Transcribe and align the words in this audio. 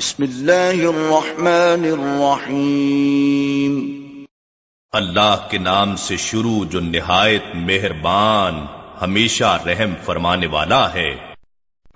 بسم 0.00 0.22
اللہ 0.22 0.86
الرحمن 0.86 1.84
الرحیم۔ 1.84 4.00
اللہ 4.92 5.46
کے 5.50 5.58
نام 5.58 5.96
سے 5.96 6.16
شروع 6.16 6.64
جو 6.64 6.80
نہایت 6.80 7.44
مہربان 7.54 8.66
ہمیشہ 9.02 9.58
رحم 9.66 9.94
فرمانے 10.04 10.46
والا 10.46 10.94
ہے۔ 10.94 11.16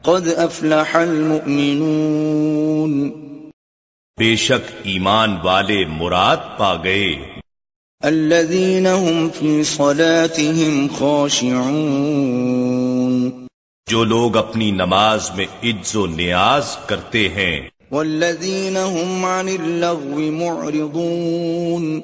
قد 0.03 0.29
افلح 0.37 0.91
المؤمنون۔ 0.93 3.11
بے 4.19 4.37
شک 4.37 4.73
ایمان 4.83 5.37
والے 5.45 5.87
مراد 5.87 6.37
پا 6.59 6.77
گئے۔ 6.85 7.33
الذين 8.01 8.87
هم 8.87 9.31
في 9.31 9.63
صلاتهم 9.63 10.87
خاشعون۔ 10.99 13.47
جو 13.91 14.05
لوگ 14.05 14.37
اپنی 14.37 14.71
نماز 14.71 15.31
میں 15.31 15.47
عز 15.63 15.97
و 15.97 16.07
نیاز 16.07 16.77
کرتے 16.87 17.29
ہیں۔ 17.29 17.74
والذين 17.95 18.77
هم 18.77 19.27
عن 19.27 19.49
اللغو 19.49 20.33
معرضون 20.33 22.01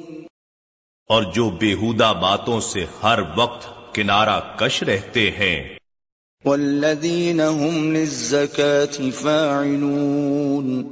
اور 1.09 1.23
جو 1.23 1.51
بےحودہ 1.51 2.13
باتوں 2.23 2.61
سے 2.61 2.87
ہر 3.03 3.19
وقت 3.37 3.95
کنارہ 3.95 4.41
کش 4.57 4.83
رہتے 4.83 5.31
ہیں۔ 5.31 5.69
والذين 6.45 7.41
هم 7.41 7.93
للزكاة 7.93 9.11
فاعلون 9.11 10.85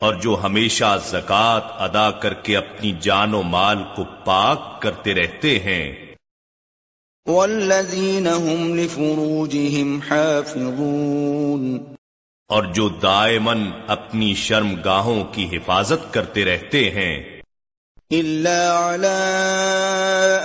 اور 0.00 0.14
جو 0.14 0.36
ہمیشہ 0.42 0.98
زکوٰۃ 1.06 1.60
ادا 1.62 2.10
کر 2.10 2.34
کے 2.34 2.56
اپنی 2.56 2.92
جان 3.00 3.34
و 3.34 3.42
مال 3.42 3.78
کو 3.96 4.04
پاک 4.24 4.82
کرتے 4.82 5.14
رہتے 5.14 5.58
ہیں۔ 5.58 6.14
والذين 7.26 8.26
هم 8.26 8.74
لفروجهم 8.74 9.98
حافظون 10.10 11.78
اور 12.48 12.64
جو 12.64 12.88
دائمن 12.88 13.70
اپنی 13.86 14.34
شرم 14.34 14.74
گاہوں 14.84 15.24
کی 15.24 15.48
حفاظت 15.52 16.14
کرتے 16.14 16.44
رہتے 16.44 16.90
ہیں۔ 16.90 17.42
إلا 18.12 18.94
على 18.94 19.18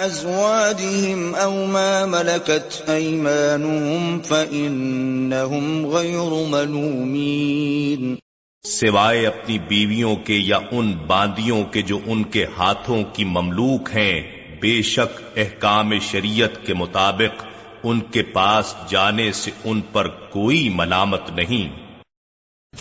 أزواجهم 0.05 1.35
أو 1.43 1.65
ما 1.65 2.05
ملكت 2.05 2.89
أيمانهم 2.89 4.19
فإنهم 4.19 5.85
غير 5.85 6.45
ملومين۔ 6.47 8.15
سوائے 8.63 9.27
اپنی 9.27 9.59
بیویوں 9.59 10.15
کے 10.15 10.33
یا 10.33 10.59
ان 10.71 10.91
باندیوں 10.91 11.63
کے 11.63 11.81
جو 11.81 11.99
ان 12.05 12.23
کے 12.23 12.45
ہاتھوں 12.57 13.03
کی 13.13 13.23
مملوک 13.23 13.89
ہیں 13.89 14.21
بے 14.61 14.81
شک 14.81 15.21
احکام 15.35 15.99
شریعت 15.99 16.65
کے 16.65 16.73
مطابق 16.73 17.45
ان 17.83 17.99
کے 17.99 18.23
پاس 18.23 18.75
جانے 18.89 19.31
سے 19.31 19.51
ان 19.63 19.81
پر 19.81 20.07
کوئی 20.07 20.69
ملامت 20.69 21.29
نہیں۔ 21.35 21.86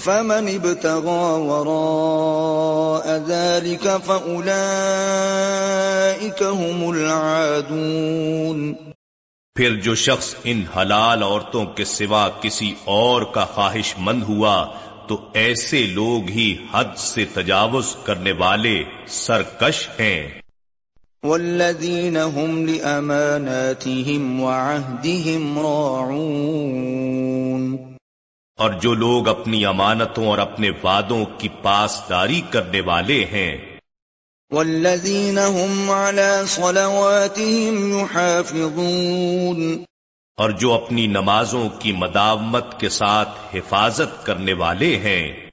فمن 0.04 0.32
ابتغى 0.32 1.38
وراء 1.38 3.26
ذلك 3.26 3.88
فأولئك 4.06 6.42
هم 6.42 6.88
العادون. 6.88 8.74
پھر 9.54 9.74
جو 9.74 9.94
شخص 9.94 10.34
ان 10.44 10.64
حلال 10.76 11.22
عورتوں 11.22 11.66
کے 11.66 11.84
سوا 11.84 12.28
کسی 12.40 12.74
اور 12.84 13.22
کا 13.22 13.44
خواہش 13.44 13.94
مند 13.98 14.22
ہوا 14.22 14.66
تو 15.08 15.20
ایسے 15.32 15.86
لوگ 15.86 16.28
ہی 16.28 16.56
حد 16.72 16.96
سے 16.96 17.24
تجاوز 17.24 17.96
کرنے 18.04 18.32
والے 18.32 18.84
سرکش 19.08 19.88
ہیں۔ 20.00 20.28
والذین 21.22 22.16
هم 22.16 22.66
لأماناتهم 22.66 24.40
وعهدهم 24.40 25.58
راعون۔ 25.58 27.95
اور 28.56 28.70
جو 28.70 28.94
لوگ 28.94 29.28
اپنی 29.28 29.66
امانتوں 29.66 30.26
اور 30.26 30.38
اپنے 30.38 30.70
وعدوں 30.82 31.24
کی 31.38 31.48
پاسداری 31.62 32.42
کرنے 32.50 32.80
والے 32.80 33.24
ہیں۔ 33.24 33.76
والذین 34.50 35.38
هم 35.38 35.90
على 35.90 36.46
صلواتهم 36.46 38.00
يحافظون۔ 38.00 39.84
اور 40.36 40.50
جو 40.50 40.72
اپنی 40.72 41.06
نمازوں 41.06 41.68
کی 41.68 41.92
مداومت 41.92 42.80
کے 42.80 42.88
ساتھ 42.88 43.54
حفاظت 43.54 44.26
کرنے 44.26 44.52
والے 44.52 44.96
ہیں۔ 44.96 45.50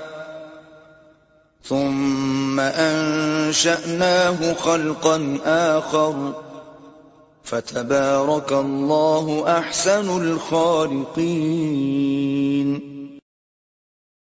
ثم 1.68 2.60
أنشأناه 2.60 4.42
خلقا 4.58 5.18
آخر۔ 5.44 6.45
فتبارك 7.48 8.52
الله 8.52 9.46
أحسن 9.46 10.08
الخالقين 10.08 12.96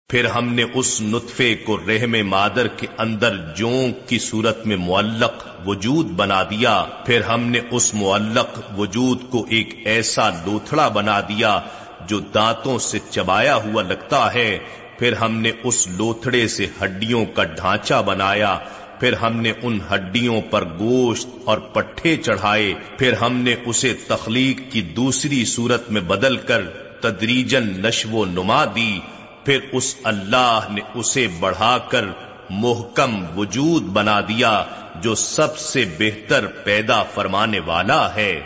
پھر 0.08 0.25
ہم 0.25 0.54
نے 0.54 0.64
اس 0.75 1.00
نطفے 1.00 1.54
کو 1.54 1.78
رحم 1.78 2.28
مادر 2.28 2.66
کے 2.66 2.86
اندر 2.98 3.36
جونک 3.56 4.08
کی 4.08 4.19
صورت 4.19 4.66
میں 4.66 4.76
معلق 4.76 5.47
وجود 5.66 6.06
بنا 6.06 6.42
دیا۔ 6.42 6.84
پھر 7.06 7.20
ہم 7.20 7.41
نے 7.41 7.60
اس 7.70 7.94
معلق 7.94 8.60
وجود 8.78 9.19
کو 9.31 9.46
ایک 9.48 9.82
ایسا 9.84 10.31
لوتھڑا 10.31 10.88
بنا 10.88 11.20
دیا 11.20 11.60
جو 12.06 12.20
دانتوں 12.20 12.78
سے 12.78 12.98
چبایا 13.10 13.56
ہوا 13.56 13.82
لگتا 13.82 14.34
ہے۔ 14.34 14.58
پھر 14.98 15.12
ہم 15.12 15.36
نے 15.36 15.52
اس 15.64 15.88
لوتھڑے 15.88 16.49
سے 16.49 16.67
ہڈیوں 16.82 17.25
کا 17.25 17.44
ڈھانچہ 17.44 18.02
بنایا۔ 18.06 18.58
پھر 19.00 19.12
ہم 19.12 19.41
نے 19.41 19.52
ان 19.62 19.79
ہڈیوں 19.94 20.41
پر 20.50 20.64
گوشت 20.64 21.29
اور 21.44 21.58
پٹھے 21.58 22.17
چڑھائے، 22.17 22.75
پھر 22.99 23.12
ہم 23.12 23.37
نے 23.37 23.55
اسے 23.67 23.94
تخلیق 24.08 24.73
کی 24.73 24.82
دوسری 24.82 25.44
صورت 25.44 25.91
میں 25.91 26.00
بدل 26.00 26.37
کر 26.37 26.62
تدریجن 27.00 27.82
نشو 27.82 28.11
و 28.11 28.25
نما 28.25 28.64
دی، 28.64 29.00
پھر 29.44 29.58
اس 29.73 29.94
اللہ 30.05 30.61
نے 30.70 30.81
اسے 30.94 31.29
بڑھا 31.41 31.79
کر 31.79 32.05
محکم 32.50 33.38
وجود 33.38 33.82
بنا 33.82 34.20
دیا، 34.20 34.64
جو 35.02 35.14
سب 35.14 35.58
سے 35.58 35.85
بہتر 35.99 36.46
پیدا 36.46 37.02
فرمانے 37.02 37.58
والا 37.58 38.14
ہے۔ 38.14 38.41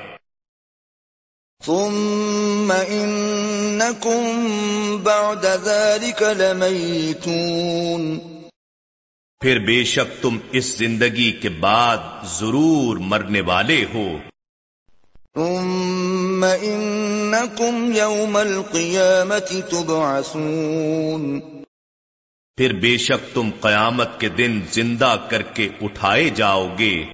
ثم 1.66 2.72
انکم 2.88 4.46
بعد 5.02 5.44
ذلك 5.64 6.22
لمیتون 6.22 8.18
پھر 9.40 9.58
بے 9.58 9.84
شک 9.84 10.22
تم 10.22 10.38
اس 10.52 10.78
زندگی 10.78 11.32
کے 11.32 11.48
بعد 11.48 11.96
ضرور 12.24 12.96
مرنے 12.96 13.40
والے 13.40 13.84
ہو۔ 13.94 14.18
ثم 15.34 16.44
انکم 16.60 17.92
یوم 17.94 18.36
القیامت 18.36 19.48
تبعثون۔ 19.70 21.40
پھر 22.56 22.72
بے 22.72 22.96
شک 22.96 23.34
تم 23.34 23.50
قیامت 23.60 24.20
کے 24.20 24.28
دن 24.28 24.60
زندہ 24.70 25.16
کر 25.30 25.42
کے 25.42 25.68
اٹھائے 25.80 26.30
جاؤ 26.30 26.68
گے۔ 26.78 27.04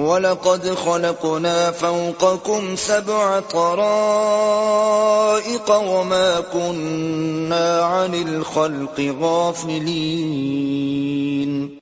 وَلَقَدْ 0.00 0.74
خَلَقْنَا 0.84 1.70
فَوْقَكُمْ 1.70 2.76
سَبْعَ 2.76 3.40
طَرَائِقَ 3.40 5.70
وَمَا 5.70 6.40
كُنَّا 6.52 7.84
عَنِ 7.84 8.28
الْخَلْقِ 8.28 9.00
غَافِلِينَ. 9.18 11.80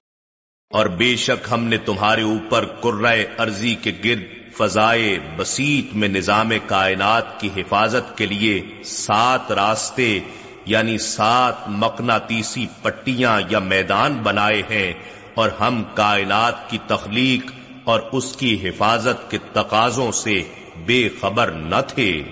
اور 0.71 0.87
بے 0.87 1.17
شک 1.17 1.49
ہم 1.51 1.65
نے 1.65 1.77
تمہارے 1.77 2.23
اوپر 2.23 2.65
قرائے 2.81 3.27
ارضی 3.39 3.75
کے 3.75 3.93
گرد 4.05 4.57
فضائے 4.57 5.19
بسیط 5.37 5.95
میں 5.95 6.09
نظام 6.09 6.51
کائنات 6.67 7.41
کی 7.41 7.49
حفاظت 7.57 8.19
کے 8.19 8.27
لیے 8.27 8.63
سات 8.85 9.53
راستے 9.53 10.21
یعنی 10.65 10.99
سات 10.99 11.55
مقناطیسی 11.69 12.67
پٹیاں 12.83 13.41
یا 13.49 13.59
میدان 13.59 14.21
بنائے 14.23 14.63
ہیں 14.71 14.93
اور 15.35 15.49
ہم 15.49 15.83
کائنات 15.95 16.71
کی 16.71 16.79
تخلیق 16.87 17.58
اور 17.89 18.01
اس 18.13 18.37
کی 18.37 18.69
حفاظت 18.69 19.31
کے 19.31 19.39
تقاضوں 19.53 20.13
سے 20.13 20.43
بے 20.87 21.09
خبر 21.21 21.51
نہ 21.51 21.81
تھے۔ 21.89 22.23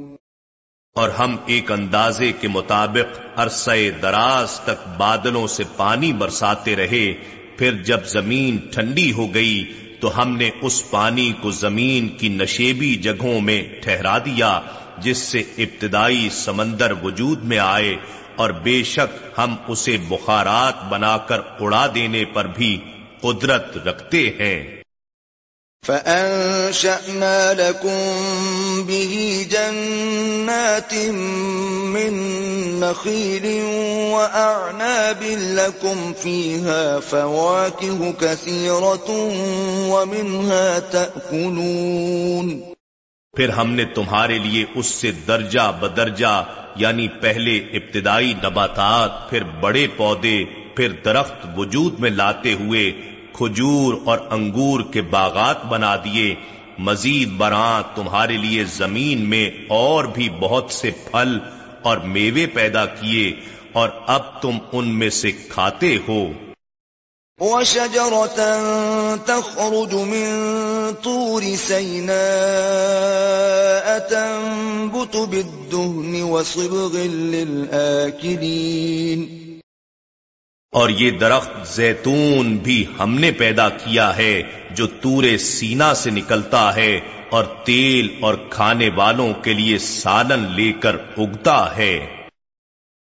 اور 0.95 1.09
ہم 1.09 1.35
ایک 1.45 1.71
اندازے 1.71 2.31
کے 2.31 2.47
مطابق 2.47 3.19
عرصہ 3.35 3.71
دراز 4.01 4.59
تک 4.59 4.87
بادلوں 4.97 5.47
سے 5.47 5.63
پانی 5.77 6.13
برساتے 6.13 6.75
رہے۔ 6.75 7.13
پھر 7.57 7.81
جب 7.83 8.05
زمین 8.05 8.57
ٹھنڈی 8.57 9.11
ہو 9.11 9.33
گئی 9.33 9.63
تو 9.99 10.21
ہم 10.21 10.37
نے 10.37 10.49
اس 10.61 10.91
پانی 10.91 11.33
کو 11.41 11.51
زمین 11.51 12.09
کی 12.09 12.29
نشیبی 12.29 12.95
جگہوں 12.95 13.41
میں 13.41 13.61
ٹھہرا 13.81 14.17
دیا، 14.17 14.59
جس 14.97 15.17
سے 15.17 15.43
ابتدائی 15.57 16.29
سمندر 16.31 16.91
وجود 17.03 17.43
میں 17.43 17.59
آئے 17.59 17.95
اور 18.35 18.49
بے 18.49 18.83
شک 18.83 19.39
ہم 19.39 19.55
اسے 19.67 19.97
بخارات 20.07 20.85
بنا 20.89 21.17
کر 21.17 21.39
اڑا 21.59 21.87
دینے 21.95 22.25
پر 22.25 22.47
بھی 22.47 22.79
قدرت 23.21 23.77
رکھتے 23.77 24.29
ہیں۔ 24.39 24.80
فَأَنشَأْنَا 25.85 27.53
لَكُم 27.53 27.97
بِهِ 28.87 29.47
جَنَّاتٍ 29.51 30.93
مِّن 31.93 32.13
نَّخِيلٍ 32.79 33.63
وَأَعْنَابٍ 34.11 35.23
لَّكُمْ 35.23 36.13
فِيهَا 36.13 36.99
فَوَاكِهُ 36.99 38.13
كَثِيرَةٌ 38.21 39.09
وَمِنْهَا 39.89 40.79
تَأْكُلُونَ 40.79 42.61
پھر 43.37 43.49
ہم 43.49 43.71
نے 43.71 43.85
تمہارے 43.85 44.37
لیے 44.37 44.65
اس 44.75 44.85
سے 44.85 45.11
درجہ 45.11 45.71
بدرجہ 45.79 46.43
یعنی 46.75 47.07
پہلے 47.21 47.57
ابتدائی 47.57 48.33
نباتات، 48.33 49.29
پھر 49.29 49.43
بڑے 49.43 49.87
پودے، 49.97 50.43
پھر 50.75 50.91
درخت 51.05 51.47
وجود 51.57 51.99
میں 51.99 52.09
لاتے 52.09 52.53
ہوئے 52.53 52.91
کھجور 53.41 53.93
اور 54.05 54.17
انگور 54.29 54.79
کے 54.93 55.01
باغات 55.01 55.65
بنا 55.65 55.95
دیے۔ 55.95 56.35
مزید 56.77 57.29
براں 57.29 57.83
تمہارے 57.95 58.37
لیے 58.37 58.63
زمین 58.63 59.29
میں 59.29 59.49
اور 59.69 60.03
بھی 60.03 60.29
بہت 60.29 60.65
سے 60.69 60.91
پھل 61.11 61.37
اور 61.81 61.97
میوے 61.97 62.45
پیدا 62.45 62.85
کیے 62.85 63.33
اور 63.73 63.89
اب 64.07 64.41
تم 64.41 64.57
ان 64.71 64.87
میں 64.87 65.09
سے 65.09 65.31
کھاتے 65.31 65.97
ہو۔ 66.07 66.31
وَشَجَرَةً 67.39 68.39
تَخْرُجُ 69.25 70.05
مِن 70.05 70.29
طُورِ 71.01 71.55
سَيْنَاءَ 71.55 73.99
تَنبُتُ 73.99 75.25
بِالدُّهْنِ 75.25 76.21
وَصِبْغٍ 76.21 77.03
لِلْآكِلِينَ 77.03 79.40
اور 80.71 80.89
یہ 80.89 81.11
درخت 81.11 81.67
زیتون 81.67 82.57
بھی 82.57 82.85
ہم 82.99 83.15
نے 83.15 83.31
پیدا 83.31 83.69
کیا 83.69 84.17
ہے 84.17 84.43
جو 84.71 84.87
تورے 84.87 85.37
سینا 85.37 85.93
سے 85.93 86.09
نکلتا 86.09 86.75
ہے 86.75 86.99
اور 87.29 87.43
تیل 87.63 88.07
اور 88.21 88.35
کھانے 88.49 88.89
والوں 88.95 89.33
کے 89.33 89.53
لیے 89.53 89.77
سالن 89.77 90.39
لے 90.39 90.71
کر 90.73 90.95
اگتا 91.17 91.77
ہے۔ 91.77 92.07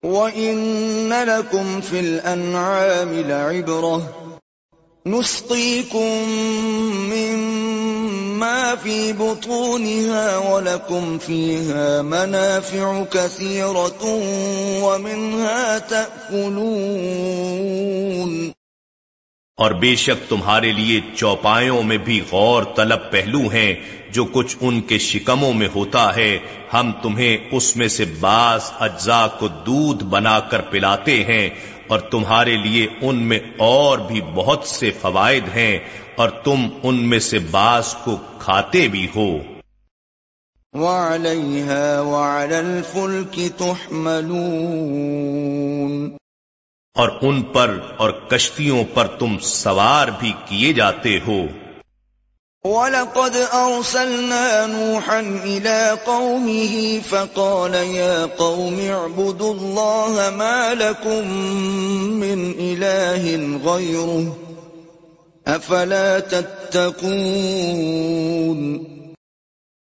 وَإِنَّ 0.03 1.25
لَكُمْ 1.25 1.83
فِي 1.83 2.00
الْأَنْعَامِ 2.00 3.23
لَعِبْرَةً 3.23 4.25
نسقيكم 5.07 6.34
مما 7.13 8.74
في 8.81 9.12
بطونها 9.12 10.38
ولكم 10.38 11.18
فيها 11.25 12.02
منافع 12.02 13.04
كثيرة 13.10 14.19
ومنها 14.81 15.78
تأكلون. 15.88 18.52
اور 19.57 19.72
بے 19.72 19.96
شک 19.96 20.30
تمہارے 20.30 20.72
لیے 20.72 21.02
چوپایوں 21.16 21.84
میں 21.84 21.98
بھی 21.98 22.22
غور 22.31 22.63
طلب 22.75 23.12
پہلو 23.12 23.40
ہیں 23.40 23.75
جو 24.10 24.25
کچھ 24.25 24.57
ان 24.62 24.81
کے 24.81 24.98
شکموں 24.98 25.54
میں 25.54 25.68
ہوتا 25.75 26.16
ہے۔ 26.16 26.40
ہم 26.74 26.92
تمہیں 27.04 27.38
اس 27.52 27.75
میں 27.75 27.88
سے 27.88 28.06
بعض 28.19 28.62
اجزاء 28.80 29.28
کو 29.40 29.48
دودھ 29.48 30.04
بنا 30.04 30.40
کر 30.40 30.62
پلاتے 30.62 31.24
ہیں۔ 31.24 31.50
اور 31.87 31.99
تمہارے 31.99 32.57
لیے 32.57 32.87
ان 33.01 33.15
میں 33.15 33.39
اور 33.57 33.97
بھی 33.97 34.21
بہت 34.21 34.63
سے 34.63 34.91
فوائد 34.91 35.43
ہیں 35.55 35.79
اور 36.15 36.29
تم 36.29 36.67
ان 36.83 36.95
میں 36.95 37.19
سے 37.19 37.39
بعض 37.39 37.95
کو 37.95 38.17
کھاتے 38.39 38.87
بھی 38.87 39.07
ہو۔ 39.15 39.37
وَعَلَيْهَا 40.73 41.99
وَعَلَى 41.99 42.55
الْفُلْكِ 42.55 43.49
تُحْمَلُونَ۔ 43.57 46.15
اور 46.95 47.09
ان 47.21 47.41
پر 47.41 47.79
اور 47.97 48.09
کشتیوں 48.09 48.83
پر 48.93 49.07
تم 49.07 49.37
سوار 49.37 50.07
بھی 50.19 50.33
کیے 50.45 50.73
جاتے 50.73 51.19
ہو۔ 51.27 51.41
وَلَقَدْ 52.65 53.35
أَرْسَلْنَا 53.54 54.66
نُوحًا 54.66 55.19
إِلَىٰ 55.19 55.97
قَوْمِهِ 56.06 57.01
فَقَالَ 57.09 57.73
يَا 57.73 58.25
قَوْمِ 58.25 58.80
اعْبُدُوا 58.90 59.54
اللَّهَ 59.54 60.30
مَا 60.30 60.73
لَكُم 60.73 61.28
مِّنْ 62.19 62.51
إِلَٰهٍ 62.59 63.59
غَيْرُهُ 63.66 64.33
أَفَلَا 65.47 66.19
تَتَّقُونَ 66.19 67.13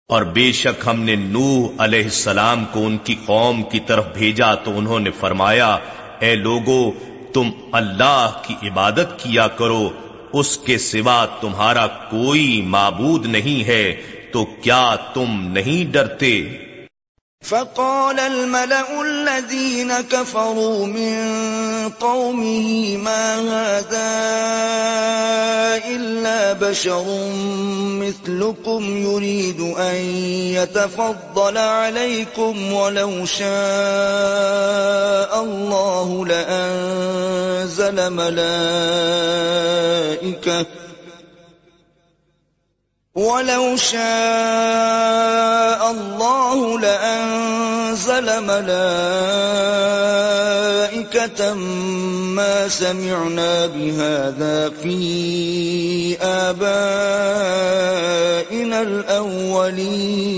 اور 0.08 0.22
بے 0.22 0.52
شک 0.52 0.86
ہم 0.86 1.02
نے 1.02 1.16
نوح 1.16 1.66
علیہ 1.78 2.04
السلام 2.04 2.64
کو 2.72 2.84
ان 2.86 2.98
کی 2.98 3.16
قوم 3.26 3.62
کی 3.62 3.80
طرف 3.80 4.06
بھیجا 4.14 4.54
تو 4.54 4.76
انہوں 4.78 5.00
نے 5.00 5.10
فرمایا، 5.10 5.78
اے 6.20 6.34
لوگو، 6.34 6.90
تم 7.32 7.50
اللہ 7.72 8.40
کی 8.42 8.54
عبادت 8.62 9.18
کیا 9.18 9.48
کرو 9.48 9.90
اس 10.32 10.58
کے 10.58 10.78
سوا 10.78 11.24
تمہارا 11.40 11.86
کوئی 11.86 12.62
معبود 12.62 13.26
نہیں 13.26 13.66
ہے 13.66 14.00
تو 14.32 14.44
کیا 14.44 14.96
تم 15.14 15.48
نہیں 15.52 15.92
ڈرتے؟ 15.92 16.48
فقال 17.40 18.20
الملأ 18.20 19.02
الذين 19.02 20.00
كفروا 20.00 20.86
من 20.86 21.18
قومه 22.00 22.96
ما 22.96 23.34
هذا 23.34 24.10
إلا 25.88 26.52
بشر 26.52 27.04
مثلكم 28.00 28.96
يريد 28.96 29.60
أن 29.60 29.94
يتفضل 30.54 31.58
عليكم 31.58 32.72
ولو 32.72 33.26
شاء 33.26 33.50
الله 35.42 36.26
لأنزل 36.26 38.10
ملائكة 38.10 38.50
ولو 43.14 43.76
شاء 43.76 44.00
الله 45.90 46.80
لأنزل 46.80 48.44
ملائكة 48.44 48.74
ما 52.34 52.68
سمعنا 52.68 53.66
بهذا 53.66 54.70
في 54.82 56.16
آبائنا 56.20 56.60
الأولين 58.82 60.30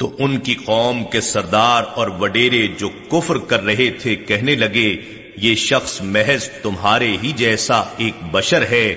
تو 0.00 0.06
ان 0.18 0.36
کی 0.36 0.54
قوم 0.54 1.04
کے 1.04 1.20
سردار 1.20 1.82
اور 1.94 2.08
وڈیرے 2.20 2.66
جو 2.78 2.88
کفر 2.88 3.38
کر 3.38 3.60
رہے 3.64 3.90
تھے 3.90 4.16
کہنے 4.16 4.54
لگے، 4.54 4.90
یہ 5.36 5.54
شخص 5.54 6.00
محض 6.00 6.48
تمہارے 6.62 7.10
ہی 7.22 7.32
جیسا 7.32 7.78
ایک 7.96 8.14
بشر 8.30 8.62
ہے 8.62 8.88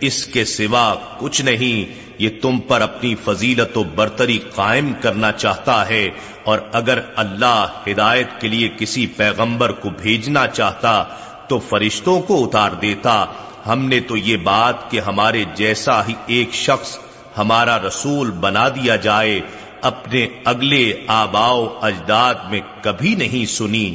اس 0.00 0.24
کے 0.26 0.44
سوا 0.44 0.94
کچھ 1.18 1.40
نہیں، 1.42 1.92
یہ 2.18 2.30
تم 2.42 2.58
پر 2.60 2.80
اپنی 2.80 3.14
فضیلت 3.24 3.76
و 3.78 3.82
برتری 3.94 4.38
قائم 4.54 4.92
کرنا 5.00 5.32
چاہتا 5.32 5.88
ہے، 5.88 6.08
اور 6.44 6.58
اگر 6.72 6.98
اللہ 7.16 7.82
ہدایت 7.86 8.40
کے 8.40 8.48
لیے 8.48 8.68
کسی 8.78 9.06
پیغمبر 9.16 9.72
کو 9.72 9.90
بھیجنا 10.02 10.46
چاہتا 10.46 11.02
تو 11.48 11.58
فرشتوں 11.58 12.20
کو 12.20 12.42
اتار 12.44 12.70
دیتا۔ 12.80 13.24
ہم 13.66 13.84
نے 13.84 14.00
تو 14.00 14.16
یہ 14.16 14.36
بات 14.36 14.90
کہ 14.90 15.00
ہمارے 15.00 15.44
جیسا 15.54 16.00
ہی 16.08 16.14
ایک 16.26 16.54
شخص 16.54 16.98
ہمارا 17.38 17.78
رسول 17.78 18.30
بنا 18.40 18.68
دیا 18.68 18.96
جائے، 18.96 19.40
اپنے 19.82 20.26
اگلے 20.44 20.92
آباؤ 21.06 21.66
اجداد 21.80 22.34
میں 22.50 22.60
کبھی 22.82 23.14
نہیں 23.14 23.44
سنی۔ 23.46 23.88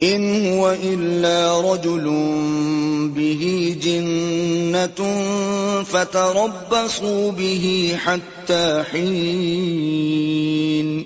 ان 0.00 0.46
هو 0.46 0.68
الا 0.68 1.60
رجل 1.60 2.04
به 3.14 3.76
جنة 3.82 5.14
فتربصوا 5.90 7.30
به 7.30 7.96
حتى 8.04 8.82
حين. 8.92 11.02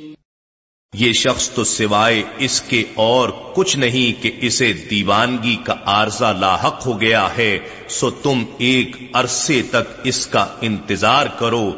یہ 0.92 1.12
شخص 1.12 1.50
تو 1.50 1.64
سوائے 1.64 2.22
اس 2.38 2.60
کے 2.60 2.84
اور 2.94 3.28
کچھ 3.54 3.76
نہیں 3.76 4.22
کہ 4.22 4.30
اسے 4.40 4.72
دیوانگی 4.72 5.56
کا 5.64 5.74
عارضہ 5.84 6.36
لاحق 6.40 6.86
ہو 6.86 7.00
گیا 7.00 7.28
ہے، 7.36 7.58
سو 7.88 8.10
تم 8.10 8.44
ایک 8.58 8.96
عرصے 9.12 9.62
تک 9.70 10.00
اس 10.04 10.26
کا 10.26 10.46
انتظار 10.60 11.26
کرو، 11.38 11.72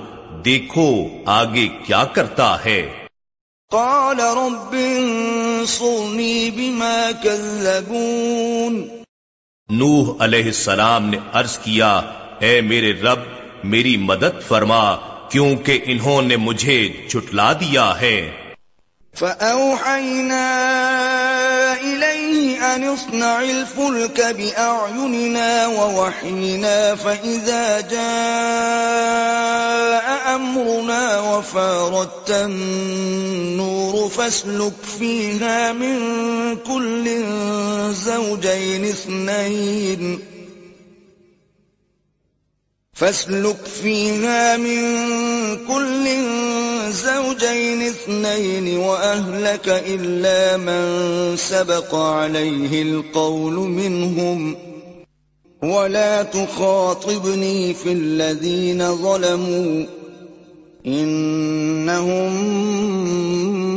دیکھو 0.44 1.08
آگے 1.26 1.68
کیا 1.86 2.04
کرتا 2.04 2.64
ہے۔ 2.64 3.01
قال 3.72 4.20
رب 4.20 4.72
انصرنی 4.72 6.50
بما 6.50 7.10
كذبون 7.22 8.88
نوح 9.68 10.24
علیہ 10.24 10.44
السلام 10.44 11.06
نے 11.06 11.16
عرض 11.32 11.58
کیا 11.58 12.00
اے 12.38 12.60
میرے 12.60 12.92
رب 12.92 13.18
میری 13.64 13.96
مدد 13.96 14.48
فرما 14.48 14.96
کیونکہ 15.28 15.78
انہوں 15.84 16.22
نے 16.22 16.36
مجھے 16.36 17.06
جھٹلا 17.10 17.52
دیا 17.52 18.00
ہے۔ 18.00 18.30
فأوحينا 19.18 20.54
إليه 21.82 22.74
أن 22.74 22.84
اصنع 22.84 23.40
الفلك 23.40 24.36
بأعيننا 24.36 25.66
ووحينا 25.66 26.94
فإذا 27.02 27.80
جاء 27.80 30.01
أمرنا 30.34 31.20
وفارت 31.20 32.30
النور 32.30 34.08
فاسلك 34.08 34.72
فيها 34.98 35.72
من 35.72 35.98
كل 36.56 37.24
زوجين 37.92 38.84
اثنين. 38.84 40.18
فاسلك 42.92 43.66
فيها 43.82 44.56
من 44.56 44.82
كل 45.66 46.08
زوجين 46.92 47.82
اثنين 47.82 48.78
وأهلك 48.78 49.68
إلا 49.68 50.56
من 50.56 51.36
سبق 51.36 51.94
عليه 51.94 52.82
القول 52.82 53.52
منهم. 53.52 54.56
ولا 55.62 56.22
تخاطبني 56.22 57.74
في 57.74 57.92
الذين 57.92 58.96
ظلموا. 58.96 60.01
إنهم 60.86 62.32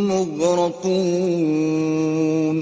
مغرقون۔ 0.07 2.61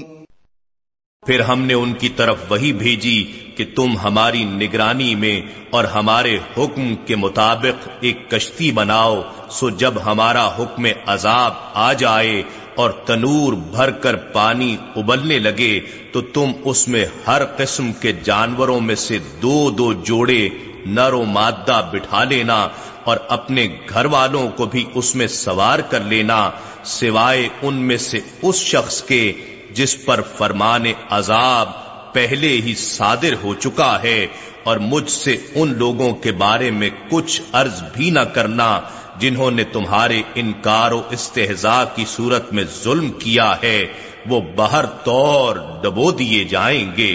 پھر 1.26 1.40
ہم 1.40 1.62
نے 1.62 1.74
ان 1.74 1.92
کی 1.92 2.08
طرف 2.08 2.36
وہی 2.48 2.72
بھیجی 2.72 3.32
کہ 3.56 3.64
تم 3.74 3.98
ہماری 3.98 4.44
نگرانی 4.44 5.14
میں 5.14 5.40
اور 5.70 5.84
ہمارے 5.84 6.38
حکم 6.56 6.94
کے 7.06 7.16
مطابق 7.16 7.88
ایک 8.00 8.30
کشتی 8.30 8.72
بناؤ، 8.72 9.22
سو 9.50 9.70
جب 9.70 9.94
ہمارا 10.04 10.58
حکم 10.58 10.86
عذاب 11.06 11.52
آ 11.74 11.92
جائے 11.92 12.42
اور 12.74 12.90
تنور 12.90 13.52
بھر 13.52 13.90
کر 13.90 14.16
پانی 14.16 14.76
ابلنے 14.96 15.38
لگے، 15.38 15.80
تو 16.12 16.20
تم 16.20 16.52
اس 16.64 16.88
میں 16.88 17.06
ہر 17.26 17.44
قسم 17.44 17.92
کے 17.92 18.12
جانوروں 18.12 18.80
میں 18.80 18.94
سے 18.94 19.18
دو 19.42 19.70
دو 19.70 19.92
جوڑے 19.92 20.48
نر 20.86 21.12
و 21.12 21.24
مادہ 21.24 21.90
بٹھا 21.92 22.24
لینا 22.24 22.68
اور 23.04 23.16
اپنے 23.28 23.66
گھر 23.88 24.04
والوں 24.04 24.48
کو 24.50 24.66
بھی 24.66 24.84
اس 24.94 25.14
میں 25.14 25.26
سوار 25.26 25.78
کر 25.78 26.00
لینا 26.00 26.50
سوائے 26.84 27.48
ان 27.62 27.74
میں 27.74 27.96
سے 27.96 28.20
اس 28.42 28.56
شخص 28.56 29.02
کے 29.02 29.32
جس 29.70 30.04
پر 30.04 30.20
فرمان 30.38 30.84
عذاب 31.10 31.70
پہلے 32.14 32.48
ہی 32.48 32.74
صادر 32.74 33.34
ہو 33.42 33.54
چکا 33.54 34.02
ہے 34.02 34.26
اور 34.62 34.76
مجھ 34.76 35.10
سے 35.10 35.36
ان 35.54 35.78
لوگوں 35.78 36.12
کے 36.14 36.32
بارے 36.32 36.70
میں 36.70 36.90
کچھ 37.10 37.40
عرض 37.52 37.82
بھی 37.94 38.10
نہ 38.10 38.20
کرنا 38.20 38.80
جنہوں 39.16 39.50
نے 39.50 39.64
تمہارے 39.64 40.22
انکار 40.34 40.92
و 40.92 41.02
استحضاء 41.10 41.82
کی 41.94 42.04
صورت 42.08 42.52
میں 42.52 42.64
ظلم 42.82 43.10
کیا 43.10 43.54
ہے، 43.62 43.86
وہ 44.26 44.40
بہر 44.56 44.86
طور 44.86 45.56
ڈبو 45.82 46.10
دیے 46.10 46.44
جائیں 46.44 46.96
گے۔ 46.96 47.14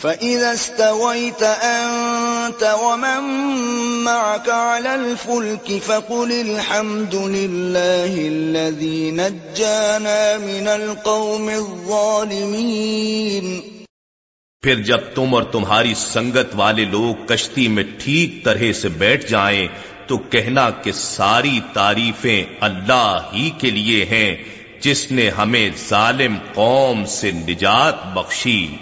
فَإِذَا 0.00 0.50
اسْتَوَيْتَ 0.50 1.44
أَنْتَ 2.44 2.64
وَمَنْ 2.64 3.24
مَعَكَ 4.04 4.50
عَلَى 4.50 4.88
الْفُلْكِ 4.88 5.78
فَقُلِ 5.86 6.40
الْحَمْدُ 6.40 7.14
لِلَّهِ 7.14 8.26
الَّذِي 8.26 9.10
نَجَّانَا 9.10 10.36
مِنَ 10.40 10.68
الْقَوْمِ 10.68 11.52
الظَّالِمِينَ. 11.52 13.60
پھر 14.62 14.82
جب 14.82 14.98
تم 15.14 15.34
اور 15.34 15.42
تمہاری 15.42 15.94
سنگت 15.94 16.54
والے 16.54 16.84
لوگ 16.84 17.26
کشتی 17.26 17.68
میں 17.68 17.84
ٹھیک 17.98 18.44
طرح 18.44 18.72
سے 18.72 18.88
بیٹھ 18.88 19.30
جائیں، 19.30 19.68
تو 20.06 20.18
کہنا 20.18 20.70
کہ 20.70 20.92
ساری 20.92 21.60
تعریفیں 21.72 22.44
اللہ 22.60 23.18
ہی 23.32 23.50
کے 23.58 23.70
لیے 23.70 24.04
ہیں، 24.04 24.36
جس 24.80 25.12
نے 25.12 25.30
ہمیں 25.30 25.70
ظالم 25.88 26.36
قوم 26.54 27.04
سے 27.04 27.30
نجات 27.30 28.06
بخشی۔ 28.06 28.76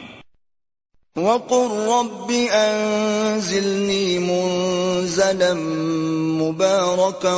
وَقُلْ 1.16 1.72
رَبِّ 1.72 2.46
أَنزِلْنِي 2.52 4.18
مُنزَلًا 4.18 5.54
مُبَارَكًا 6.42 7.34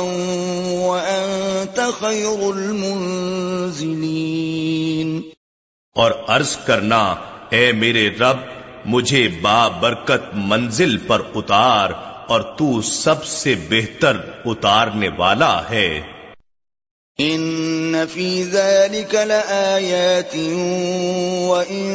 وَأَنْتَ 0.79 1.79
خَيْرُ 1.99 2.55
الْمُنزِلِينَ 2.55 5.21
اور 5.95 6.11
عرض 6.27 6.57
کرنا، 6.57 7.15
اے 7.49 7.71
میرے 7.71 8.09
رب، 8.09 8.37
مجھے 8.85 9.27
با 9.41 9.67
برکت 9.67 10.21
منزل 10.33 10.97
پر 10.97 11.21
اتار 11.35 11.89
اور 12.27 12.41
تو 12.41 12.81
سب 12.81 13.25
سے 13.25 13.55
بہتر 13.69 14.17
اتارنے 14.45 15.09
والا 15.17 15.69
ہے۔ 15.69 16.14
ان 17.19 18.05
فی 18.13 18.43
ذلك 18.43 19.15
لآیات 19.15 20.35
وَإِن 21.49 21.85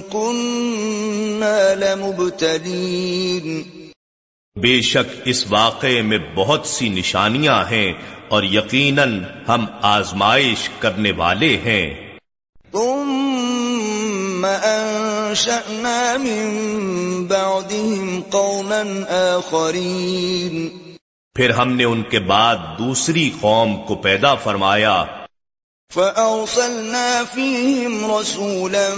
كُنَّا 0.00 1.74
لَمُبْتَلِينَ 1.74 3.62
بے 4.56 4.80
شک 4.80 5.20
اس 5.24 5.44
واقعے 5.50 6.02
میں 6.02 6.18
بہت 6.34 6.66
سی 6.66 6.88
نشانیاں 6.88 7.64
ہیں 7.70 7.92
اور 8.28 8.42
یقیناً 8.42 9.22
ہم 9.48 9.66
آزمائش 9.82 10.68
کرنے 10.78 11.12
والے 11.16 11.56
ہیں۔ 11.56 11.94
ثم 12.72 14.46
انشأنا 14.62 16.16
من 16.16 16.46
بعدهم 17.24 18.20
قوما 18.30 18.82
آخرین 19.08 20.68
پھر 21.36 21.50
ہم 21.50 21.72
نے 21.72 21.84
ان 21.84 22.02
کے 22.02 22.18
بعد 22.18 22.56
دوسری 22.78 23.30
قوم 23.40 23.82
کو 23.82 23.94
پیدا 23.94 24.34
فرمایا۔ 24.34 25.04
فَأَرْسَلْنَا 25.94 27.22
فِيهِمْ 27.34 28.12
رَسُولًا 28.12 28.88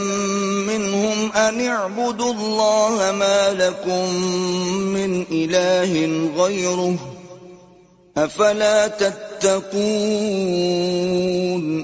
مِّنْهُمْ 0.66 1.28
أَنِ 1.34 1.68
اعْبُدُوا 1.68 2.30
اللَّهَ 2.30 3.12
مَا 3.12 3.52
لَكُمْ 3.52 4.06
مِنْ 4.96 5.24
إِلَٰهٍ 5.30 6.30
غَيْرُهُ 6.36 6.96
أَفَلَا 8.16 8.86
تَتَّقُونَ 8.86 11.82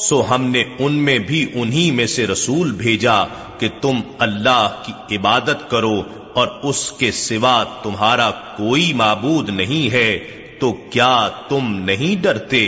سو 0.00 0.30
ہم 0.30 0.50
نے 0.50 0.64
ان 0.78 0.92
میں 0.92 1.18
بھی 1.18 1.50
انہی 1.54 1.90
میں 1.90 2.06
سے 2.06 2.26
رسول 2.26 2.72
بھیجا 2.72 3.24
کہ 3.58 3.68
تم 3.80 4.00
اللہ 4.18 4.82
کی 4.86 5.16
عبادت 5.16 5.70
کرو 5.70 6.02
اور 6.32 6.48
اس 6.62 6.92
کے 6.92 7.10
سوا 7.12 7.64
تمہارا 7.82 8.30
کوئی 8.30 8.92
معبود 8.92 9.48
نہیں 9.48 9.92
ہے 9.92 10.18
تو 10.58 10.72
کیا 10.72 11.28
تم 11.48 11.74
نہیں 11.74 12.22
ڈرتے؟ 12.22 12.64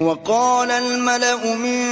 وقال 0.00 0.70
الملأ 0.70 1.54
من 1.54 1.84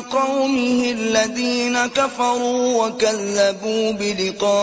قومه 0.00 0.90
الذين 0.90 1.86
كفروا 1.86 2.86
وكذبوا 2.86 3.92
بلقاء 3.92 4.58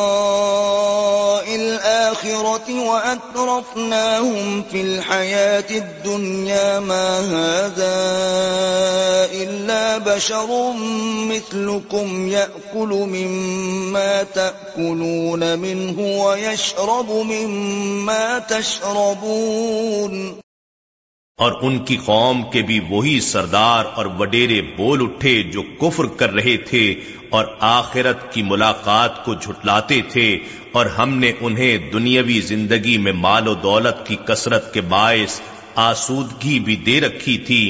الآخرة 1.55 2.87
وأترفناهم 2.87 4.63
في 4.71 4.81
الحياة 4.81 5.65
الدنيا 5.71 6.79
ما 6.79 7.19
هذا 7.19 7.95
إلا 9.33 9.97
بشر 9.97 10.73
مثلكم 11.31 12.29
يأكل 12.29 12.89
مما 12.89 14.23
تأكلون 14.23 15.59
منه 15.59 16.25
ويشرب 16.25 17.11
مما 17.11 18.39
تشربون 18.39 20.44
اور 21.39 21.53
ان 21.61 21.77
کی 21.79 21.95
قوم 22.05 22.41
کے 22.51 22.61
بھی 22.61 22.79
وہی 22.89 23.19
سردار 23.19 23.85
اور 23.93 24.05
وڈیرے 24.19 24.61
بول 24.75 25.01
اٹھے 25.01 25.31
جو 25.43 25.61
کفر 25.79 26.05
کر 26.17 26.33
رہے 26.33 26.55
تھے 26.57 26.83
اور 27.29 27.45
آخرت 27.59 28.33
کی 28.33 28.43
ملاقات 28.43 29.25
کو 29.25 29.33
جھٹلاتے 29.33 29.99
تھے 30.09 30.27
اور 30.71 30.85
ہم 30.85 31.17
نے 31.17 31.31
انہیں 31.41 31.89
دنیاوی 31.93 32.39
زندگی 32.41 32.97
میں 32.97 33.11
مال 33.11 33.47
و 33.47 33.53
دولت 33.53 34.05
کی 34.07 34.15
کثرت 34.25 34.73
کے 34.73 34.81
باعث 34.81 35.39
آسودگی 35.75 36.59
بھی 36.59 36.75
دے 36.75 36.99
رکھی 37.01 37.37
تھی، 37.37 37.61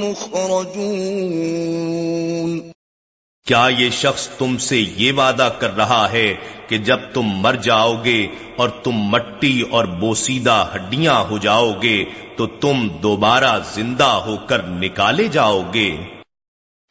مُخْرَجُونَ 0.04 0.88
کیا 3.46 3.68
یہ 3.78 3.90
شخص 3.90 4.28
تم 4.38 4.58
سے 4.58 4.84
یہ 4.96 5.12
وعدہ 5.12 5.48
کر 5.58 5.76
رہا 5.76 6.12
ہے 6.12 6.34
کہ 6.68 6.78
جب 6.78 7.00
تم 7.14 7.26
مر 7.42 7.54
جاؤ 7.62 7.94
گے 8.04 8.26
اور 8.56 8.68
تم 8.68 8.96
مٹی 9.10 9.62
اور 9.70 9.84
بوسیدہ 9.84 10.58
ہڈیاں 10.74 11.24
ہو 11.30 11.38
جاؤ 11.38 11.72
گے 11.82 12.04
تو 12.36 12.46
تم 12.46 12.88
دوبارہ 13.02 13.58
زندہ 13.74 14.12
ہو 14.26 14.36
کر 14.46 14.62
نکالے 14.62 15.28
جاؤ 15.28 15.62
گے؟ 15.74 16.17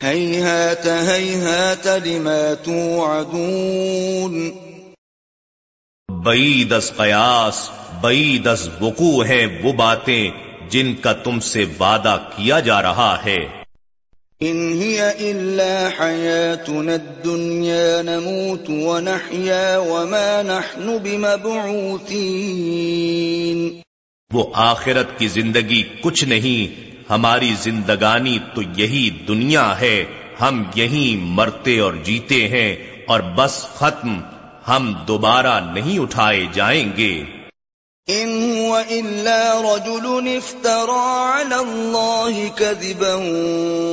هيهات 0.03 0.87
هيهات 0.87 1.87
لما 1.87 2.53
توعدون. 2.53 4.51
بعید 6.23 6.73
از 6.73 6.97
قیاس 6.97 7.69
بعید 8.01 8.47
از 8.47 8.69
وقوع 8.81 9.25
ہیں 9.25 9.63
وہ 9.63 9.73
باتیں 9.73 10.31
جن 10.69 10.95
کا 10.95 11.13
تم 11.13 11.39
سے 11.39 11.65
وعدہ 11.79 12.17
کیا 12.35 12.59
جا 12.59 12.81
رہا 12.81 13.17
ہے۔ 13.25 13.37
ان 14.39 14.81
هي 14.81 15.11
الا 15.19 15.89
حياتنا 15.99 16.93
الدنيا 16.93 18.01
نموت 18.01 18.69
ونحيا 18.69 19.77
وما 19.77 20.41
نحن 20.41 20.97
بمبعوثين 20.97 23.81
وہ 24.33 24.43
آخرت 24.53 25.07
کی 25.17 25.27
زندگی 25.27 25.83
کچھ 26.01 26.25
نہیں 26.25 26.86
ہماری 27.09 27.55
زندگانی 27.63 28.37
تو 28.55 28.61
یہی 28.61 29.09
دنیا 29.09 29.79
ہے، 29.79 30.05
ہم 30.41 30.63
یہی 30.75 31.19
مرتے 31.21 31.79
اور 31.79 31.93
جیتے 31.93 32.47
ہیں، 32.47 32.75
اور 33.07 33.19
بس 33.19 33.67
ختم، 33.75 34.19
ہم 34.67 34.93
دوبارہ 35.07 35.73
نہیں 35.73 35.99
اٹھائے 35.99 36.45
جائیں 36.53 36.91
گے۔ 36.97 37.23
ان 38.07 38.55
هو 38.55 38.75
الا 38.75 39.61
رجل 39.61 40.27
افترى 40.27 41.37
على 41.37 41.55
الله 41.55 42.49
كذبا 42.55 43.15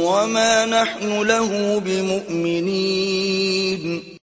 وما 0.04 0.64
نحن 0.64 1.26
له 1.26 1.78
بمؤمنين 1.84 4.13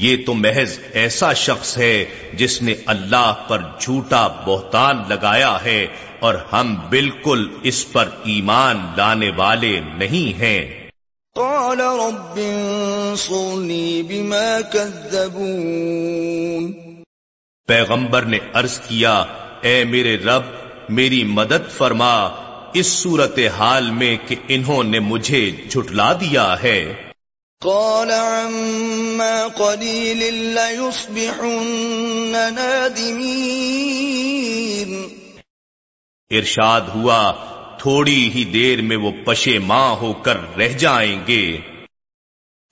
یہ 0.00 0.16
تو 0.26 0.34
محض 0.34 0.78
ایسا 0.92 1.32
شخص 1.32 1.78
ہے 1.78 2.04
جس 2.32 2.62
نے 2.62 2.74
اللہ 2.86 3.34
پر 3.48 3.62
جھوٹا 3.80 4.26
بہتان 4.26 5.02
لگایا 5.08 5.58
ہے 5.64 5.86
اور 6.20 6.34
ہم 6.52 6.88
بالکل 6.88 7.48
اس 7.62 7.92
پر 7.92 8.08
ایمان 8.24 8.86
لانے 8.96 9.30
والے 9.36 9.80
نہیں 9.80 10.40
ہیں۔ 10.40 10.88
قال 11.34 11.80
رب 11.80 12.36
انصرنی 12.36 14.02
بما 14.02 14.58
كذبون۔ 14.72 16.72
پیغمبر 17.66 18.22
نے 18.22 18.38
عرض 18.54 18.80
کیا 18.80 19.24
اے 19.60 19.84
میرے 19.84 20.16
رب 20.16 20.42
میری 20.88 21.24
مدد 21.24 21.70
فرما 21.70 22.28
اس 22.74 22.86
صورت 22.86 23.38
حال 23.58 23.90
میں 23.90 24.16
کہ 24.28 24.36
انہوں 24.48 24.82
نے 24.82 25.00
مجھے 25.00 25.50
جھٹلا 25.70 26.12
دیا 26.12 26.56
ہے۔ 26.62 27.09
قال 27.62 28.10
عما 28.10 29.48
قليل 29.56 30.34
ليصبحن 30.34 32.52
نادمين. 32.54 35.08
ارشاد 36.30 36.80
ہوا 36.94 37.32
تھوڑی 37.78 38.30
ہی 38.34 38.44
دیر 38.44 38.82
میں 38.82 38.96
وہ 38.96 39.10
پشے 39.26 39.58
ماں 39.58 39.96
ہو 39.96 40.12
کر 40.12 40.36
رہ 40.58 40.68
جائیں 40.68 41.26
گے۔ 41.26 41.58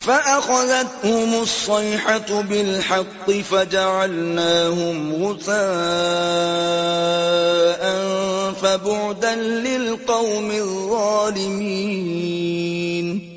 فَأَخَذَتْهُمُ 0.04 1.40
الصَّيْحَةُ 1.40 2.42
بِالْحَقِّ 2.42 3.32
فَجَعَلْنَاهُمْ 3.48 5.24
غُثَاءً 5.24 8.02
فَبُعْدًا 8.60 9.34
لِلْقَوْمِ 9.34 10.60
الظَّالِمِينَ. 10.60 13.27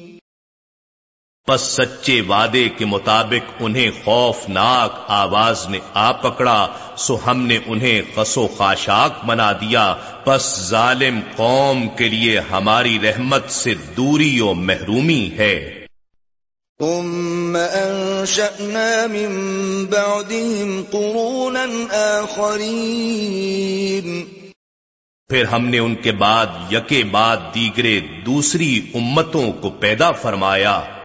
پس 1.52 1.62
سچے 1.62 2.22
وعدے 2.22 2.70
کے 2.70 2.86
مطابق 2.86 3.52
انہیں 3.60 3.92
خوفناک 4.04 5.06
آواز 5.08 5.70
نے 5.70 5.80
آ 5.94 6.12
پکڑا 6.12 6.68
سو 6.98 7.18
ہم 7.26 7.42
نے 7.42 7.60
انہیں 7.66 8.02
قصو 8.16 8.48
خاشاک 8.48 9.26
بنا 9.26 9.52
دیا۔ 9.52 9.96
پس 10.26 10.60
ظالم 10.70 11.20
قوم 11.36 11.88
کے 11.98 12.10
لیے 12.10 12.40
ہماری 12.40 13.00
رحمت 13.00 13.50
سے 13.50 13.74
دوری 13.74 14.40
و 14.40 14.54
محرومی 14.54 15.30
ہے۔ 15.38 15.86
ثم 16.80 17.58
انشأنا 17.74 19.08
من 19.12 19.86
بعدهم 19.86 20.82
قرونا 20.92 21.66
پھر 25.30 25.46
ہم 25.46 25.68
نے 25.68 25.80
ان 25.80 25.96
کے 25.96 26.12
بعد 26.12 26.48
یکے 26.72 27.04
بعد 27.04 27.38
دیگرے 27.56 28.00
دوسری 28.26 28.92
امتوں 28.94 29.52
کو 29.52 29.70
پیدا 29.70 30.12
فرمایا۔ 30.12 31.01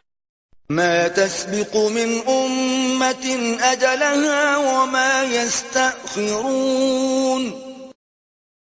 ما 0.71 0.93
تسبق 1.15 1.77
من 1.77 2.19
امت 2.27 3.27
اجلها 3.63 4.57
وما 4.57 5.25
يستأخرون. 5.31 7.51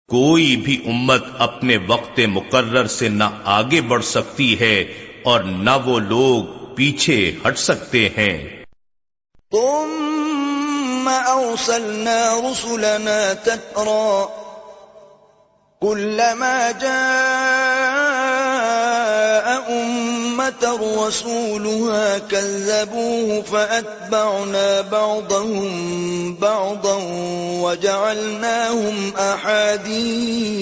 کوئی 0.08 0.56
بھی 0.56 0.84
امت 0.86 1.24
اپنے 1.38 1.78
وقت 1.88 2.20
مقرر 2.28 2.88
سے 2.88 3.10
نہ 3.10 3.24
آگے 3.44 3.82
بڑھ 3.82 4.06
سکتی 4.06 4.60
ہے 4.60 4.94
اور 5.26 5.40
نہ 5.40 5.70
وہ 5.86 6.00
لوگ 6.00 6.44
پیچھے 6.76 7.36
ہٹ 7.48 7.58
سکتے 7.58 8.10
ہیں۔ 8.18 8.64
ثم 9.52 11.10
اوصلنا 11.26 12.52
رسلنا 12.52 13.34
تترا. 13.44 14.26
كلما 15.82 16.72
جاء 16.80 18.27
امت 19.70 20.66
رسولها 20.66 22.18
كذبوه 22.18 23.42
فأتبعنا 23.42 24.82
بعضهم 24.82 26.36
بعضا 26.36 26.98
وجعلناهم 27.62 29.14
أحاديث 29.18 30.58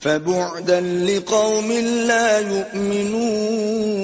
فبعدا 0.00 0.80
لقوم 0.80 1.72
لا 2.06 2.38
يؤمنون 2.38 3.94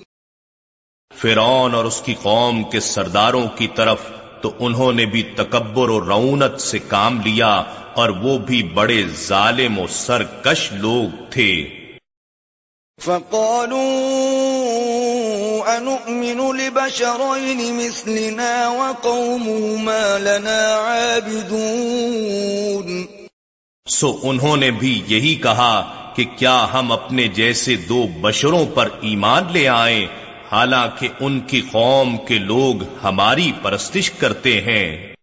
فرعون 1.17 1.73
اور 1.73 1.85
اس 1.85 2.01
کی 2.05 2.15
قوم 2.21 2.63
کے 2.63 2.79
سرداروں 2.79 3.47
کی 3.47 3.67
طرف 3.67 3.97
تو 4.41 4.51
انہوں 4.59 4.93
نے 4.93 5.05
بھی 5.05 5.23
تکبر 5.23 5.89
و 5.89 5.99
رونت 5.99 6.61
سے 6.61 6.79
کام 6.79 7.21
لیا 7.25 7.63
اور 7.93 8.09
وہ 8.09 8.37
بھی 8.37 8.63
بڑے 8.63 9.03
ظالم 9.27 9.79
و 9.79 9.87
سرکش 9.87 10.71
لوگ 10.71 11.29
تھے۔ 11.29 11.69
فقالوا 13.01 15.77
أنؤمن 15.77 16.57
لبشرين 16.57 17.75
مثلنا 17.75 18.69
وقومهما 18.69 20.17
لنا 20.17 20.79
عابدون۔ 20.79 23.05
سو 23.89 24.19
انہوں 24.23 24.57
نے 24.57 24.71
بھی 24.71 25.03
یہی 25.07 25.35
کہا 25.35 25.93
کہ 26.15 26.23
کیا 26.23 26.67
ہم 26.73 26.91
اپنے 26.91 27.27
جیسے 27.27 27.75
دو 27.75 28.07
بشروں 28.21 28.65
پر 28.73 28.89
ایمان 29.01 29.43
لے 29.53 29.67
آئیں 29.67 30.05
حالانکہ 30.51 31.07
ان 31.19 31.39
کی 31.39 31.61
قوم 31.71 32.17
کے 32.17 32.37
لوگ 32.37 32.75
ہماری 33.03 33.51
پرستش 33.61 34.11
کرتے 34.11 34.61
ہیں۔ 34.61 35.15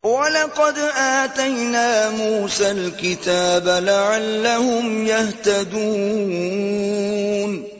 وَلَقَدْ 0.02 0.78
آتَيْنَا 0.94 2.10
مُوسَى 2.12 2.64
الْكِتَابَ 2.64 3.80
لَعَلَّهُمْ 3.80 5.08
يَهْتَدُونَ۔ 5.08 7.73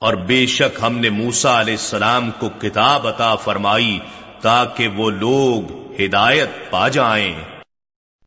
اور 0.00 0.14
بے 0.14 0.46
شک 0.46 0.78
ہم 0.82 0.98
نے 0.98 1.10
موسا 1.10 1.60
علیہ 1.60 1.74
السلام 1.74 2.30
کو 2.30 2.48
کتاب 2.60 3.06
عطا 3.06 3.36
فرمائی 3.36 3.98
تاکہ 4.40 4.88
وہ 4.88 5.10
لوگ 5.10 5.72
ہدایت 6.00 6.48
پا 6.70 6.88
جائیں۔ 6.88 7.34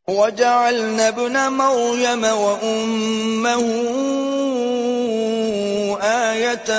وَجَعَلْنَا 0.07 1.07
ابْنَ 1.07 1.38
مَرْيَمَ 1.49 2.27
وَأُمَّهُ 2.27 3.63
آيَةً 6.29 6.71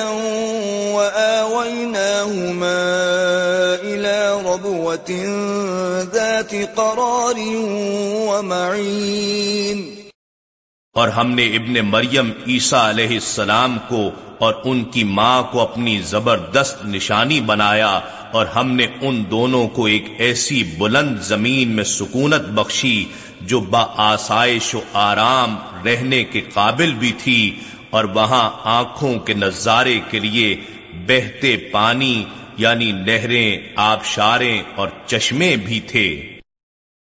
وَآوَيْنَاهُمَا 0.94 1.96
إِلَى 3.82 4.42
رَبْوَةٍ 4.44 5.24
ذَاتِ 6.12 6.64
قَرَارٍ 6.74 7.38
وَمَعِينٍ 8.28 10.03
اور 10.94 11.08
ہم 11.08 11.30
نے 11.30 11.46
ابن 11.46 11.74
مریم 11.84 12.30
عیسیٰ 12.46 12.88
علیہ 12.88 13.08
السلام 13.08 13.78
کو 13.88 14.10
اور 14.38 14.54
ان 14.64 14.84
کی 14.84 15.04
ماں 15.04 15.42
کو 15.42 15.60
اپنی 15.60 16.00
زبردست 16.02 16.84
نشانی 16.84 17.40
بنایا 17.40 18.00
اور 18.32 18.46
ہم 18.46 18.70
نے 18.70 18.86
ان 19.00 19.24
دونوں 19.30 19.68
کو 19.68 19.84
ایک 19.84 20.04
ایسی 20.18 20.64
بلند 20.78 21.18
زمین 21.18 21.68
میں 21.68 21.84
سکونت 21.84 22.48
بخشی 22.48 23.04
جو 23.40 23.60
با 23.60 23.86
آسائش 23.96 24.74
و 24.74 24.80
آرام 24.92 25.56
رہنے 25.84 26.24
کے 26.24 26.40
قابل 26.40 26.94
بھی 26.94 27.12
تھی 27.18 27.58
اور 27.90 28.04
وہاں 28.04 28.50
آنکھوں 28.64 29.18
کے 29.18 29.34
نظارے 29.34 30.00
کے 30.10 30.18
لیے 30.20 30.56
بہتے 31.06 31.56
پانی 31.56 32.24
یعنی 32.56 32.92
نہریں، 32.92 33.58
آبشاریں 33.76 34.62
اور 34.74 34.88
چشمے 35.06 35.56
بھی 35.56 35.80
تھے۔ 35.80 36.33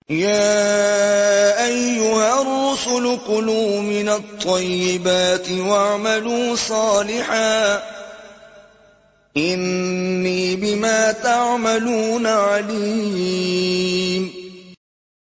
يا 0.09 1.65
أيها 1.65 2.41
الرسل 2.41 3.17
كلوا 3.27 3.81
من 3.81 4.09
الطيبات 4.09 5.51
واعملوا 5.51 6.55
صالحا 6.55 7.79
إني 9.35 10.55
بما 10.55 11.11
تعملون 11.11 12.25
عليم 12.25 14.27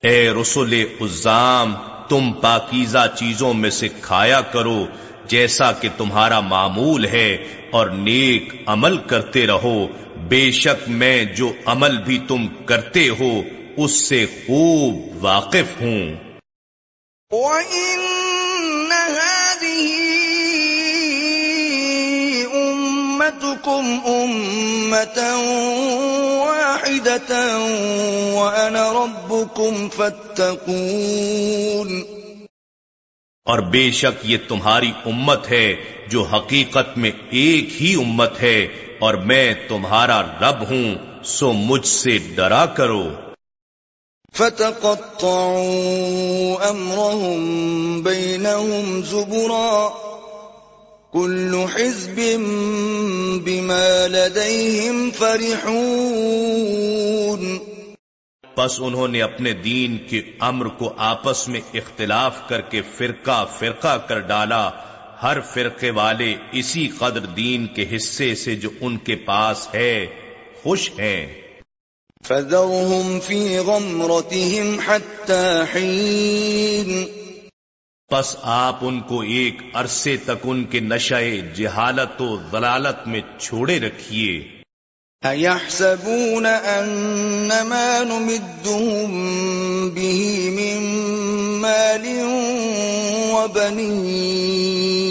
اے 0.02 0.30
رسول 0.30 0.84
عزام، 1.00 1.74
تم 2.08 2.32
پاکیزہ 2.32 3.06
چیزوں 3.14 3.54
میں 3.54 3.70
سے 3.70 3.88
کھایا 4.02 4.40
کرو 4.40 4.86
جیسا 5.26 5.72
کہ 5.72 5.88
تمہارا 5.96 6.40
معمول 6.40 7.06
ہے 7.06 7.36
اور 7.70 7.86
نیک 7.86 8.54
عمل 8.66 8.96
کرتے 8.96 9.46
رہو۔ 9.46 9.86
بے 10.28 10.50
شک 10.50 10.88
میں 10.88 11.24
جو 11.24 11.52
عمل 11.66 11.96
بھی 11.96 12.18
تم 12.28 12.46
کرتے 12.46 13.08
ہو 13.08 13.42
اس 13.76 14.08
سے 14.08 14.26
خوب 14.26 15.24
واقف 15.24 15.54
ہوں۔ 15.54 16.16
وَإِنَّ 17.30 18.94
هَذِهِ 18.94 19.90
أُمَّتُكُمْ 22.54 24.06
أُمَّةً 24.06 25.18
وَاحِدَةً 26.38 27.36
وَأَنَا 28.34 28.92
رَبُّكُمْ 28.92 29.88
فَاتَّقُونَ۔ 29.96 32.02
اور 33.44 33.58
بے 33.58 33.90
شک 33.90 34.18
یہ 34.22 34.36
تمہاری 34.48 34.92
امت 35.06 35.50
ہے 35.50 35.74
جو 36.08 36.22
حقیقت 36.22 36.98
میں 36.98 37.10
ایک 37.30 37.82
ہی 37.82 37.94
امت 37.94 38.42
ہے 38.42 38.66
اور 39.00 39.14
میں 39.14 39.54
تمہارا 39.68 40.22
رب 40.22 40.70
ہوں 40.70 40.94
سو 41.24 41.52
مجھ 41.52 41.86
سے 41.86 42.18
ڈرا 42.34 42.66
کرو۔ 42.66 43.10
فتقطعوا 44.34 46.70
أمرهم 46.70 48.02
بينهم 48.02 49.02
زبرا 49.02 49.90
كل 51.12 51.64
حزب 51.74 52.20
بما 53.44 54.06
لديهم 54.06 55.10
فرحون 55.10 57.58
پس 58.54 58.80
انہوں 58.80 59.08
نے 59.08 59.22
اپنے 59.22 59.52
دین 59.52 59.98
کے 60.08 60.22
امر 60.38 60.66
کو 60.66 60.92
آپس 60.96 61.48
میں 61.48 61.60
اختلاف 61.74 62.48
کر 62.48 62.60
کے 62.60 62.82
فرقہ 62.98 63.46
فرقہ 63.58 64.00
کر 64.08 64.18
ڈالا۔ 64.18 64.70
ہر 65.22 65.40
فرقے 65.40 65.90
والے 65.90 66.34
اسی 66.52 66.88
قدر 66.88 67.20
دین 67.20 67.66
کے 67.66 67.96
حصے 67.96 68.34
سے 68.34 68.54
جو 68.54 68.70
ان 68.80 68.96
کے 68.96 69.16
پاس 69.16 69.68
ہے، 69.74 70.06
خوش 70.62 70.90
ہیں۔ 70.98 71.41
فذرهم 72.26 73.18
في 73.26 73.58
غمرتهم 73.58 74.80
حتى 74.86 75.62
حين. 75.74 77.04
پس 78.10 78.36
آپ 78.42 78.78
ان 78.80 79.00
کو 79.00 79.20
ایک 79.20 79.62
عرصے 79.74 80.16
تک 80.16 80.44
ان 80.44 80.64
کے 80.64 80.80
نشے 80.80 81.40
جہالت 81.54 82.22
و 82.22 82.36
ضلالت 82.52 83.08
میں 83.08 83.20
چھوڑے 83.38 83.80
رکھیے۔ 83.80 84.62
أَيَحْسَبُونَ 85.28 86.46
أَنَّمَا 86.64 88.02
نُمِدُّهُم 88.02 89.10
بِهِ 89.88 90.48
مِن 90.50 90.82
مَّالٍ 91.60 92.06
وَبَنِينَ؟ 93.32 95.01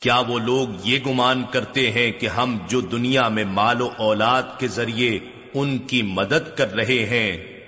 کیا 0.00 0.18
وہ 0.18 0.38
لوگ 0.38 0.68
یہ 0.84 0.98
گمان 1.06 1.44
کرتے 1.52 1.90
ہیں 1.90 2.12
کہ 2.12 2.26
ہم 2.26 2.58
جو 2.68 2.80
دنیا 2.80 3.28
میں 3.28 3.44
مال 3.44 3.82
و 3.82 3.88
اولاد 3.98 4.42
کے 4.58 4.68
ذریعے 4.68 5.18
ان 5.54 5.78
کی 5.78 6.02
مدد 6.02 6.56
کر 6.56 6.74
رہے 6.74 6.94
ہیں؟ 7.06 7.62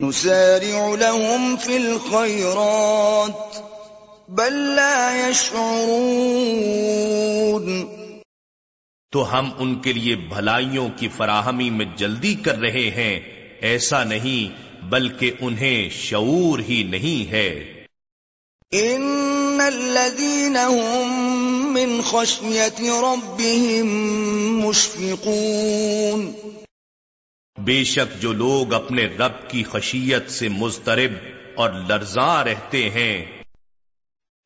نسارع 0.00 0.96
لهم 0.96 1.56
في 1.56 1.76
الخيرات 1.76 3.56
بل 4.28 4.52
لا 4.52 5.28
يشعرون. 5.28 7.86
تو 9.12 9.38
ہم 9.38 9.50
ان 9.58 9.74
کے 9.74 9.92
لیے 9.92 10.16
بھلائیوں 10.16 10.88
کی 10.96 11.08
فراہمی 11.08 11.70
میں 11.70 11.86
جلدی 11.96 12.34
کر 12.34 12.58
رہے 12.58 12.90
ہیں 12.90 13.20
ایسا 13.60 14.04
نہیں 14.04 14.70
بلکہ 14.84 15.30
انہیں 15.40 15.88
شعور 15.88 16.58
ہی 16.58 16.82
نہیں 16.82 17.30
ہے۔ 17.30 17.71
ان 18.72 19.60
الذين 19.60 20.56
هم 20.56 21.72
من 21.72 22.02
خشيه 22.02 22.80
ربهم 22.80 23.86
مشفقون 24.66 26.32
بے 27.64 27.84
شک 27.84 28.22
جو 28.22 28.32
لوگ 28.32 28.74
اپنے 28.74 29.06
رب 29.06 29.50
کی 29.50 29.62
خشیت 29.62 30.30
سے 30.30 30.48
مضطرب 30.48 31.12
اور 31.54 31.70
لرزاں 31.70 32.44
رہتے 32.44 32.90
ہیں۔ 32.90 33.26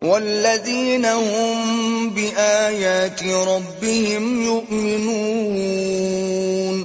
والذین 0.02 1.04
هم 1.04 2.08
بآیات 2.08 3.22
ربهم 3.22 4.42
یؤمنون 4.42 6.84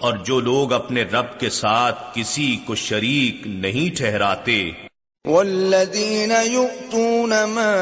اور 0.00 0.14
جو 0.24 0.40
لوگ 0.40 0.72
اپنے 0.72 1.02
رب 1.02 1.40
کے 1.40 1.50
ساتھ 1.50 2.14
کسی 2.14 2.56
کو 2.66 2.74
شریک 2.74 3.46
نہیں 3.46 3.96
ٹھہراتے۔ 3.96 4.70
والذین 5.24 6.32
یؤتون 6.44 7.30
ما 7.30 7.74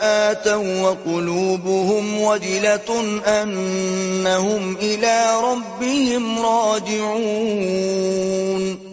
آتوا 0.00 0.80
وقلوبهم 0.80 2.20
وجلة 2.20 3.02
انہم 3.24 4.74
الى 4.80 5.38
ربهم 5.42 6.38
راجعون۔ 6.38 8.89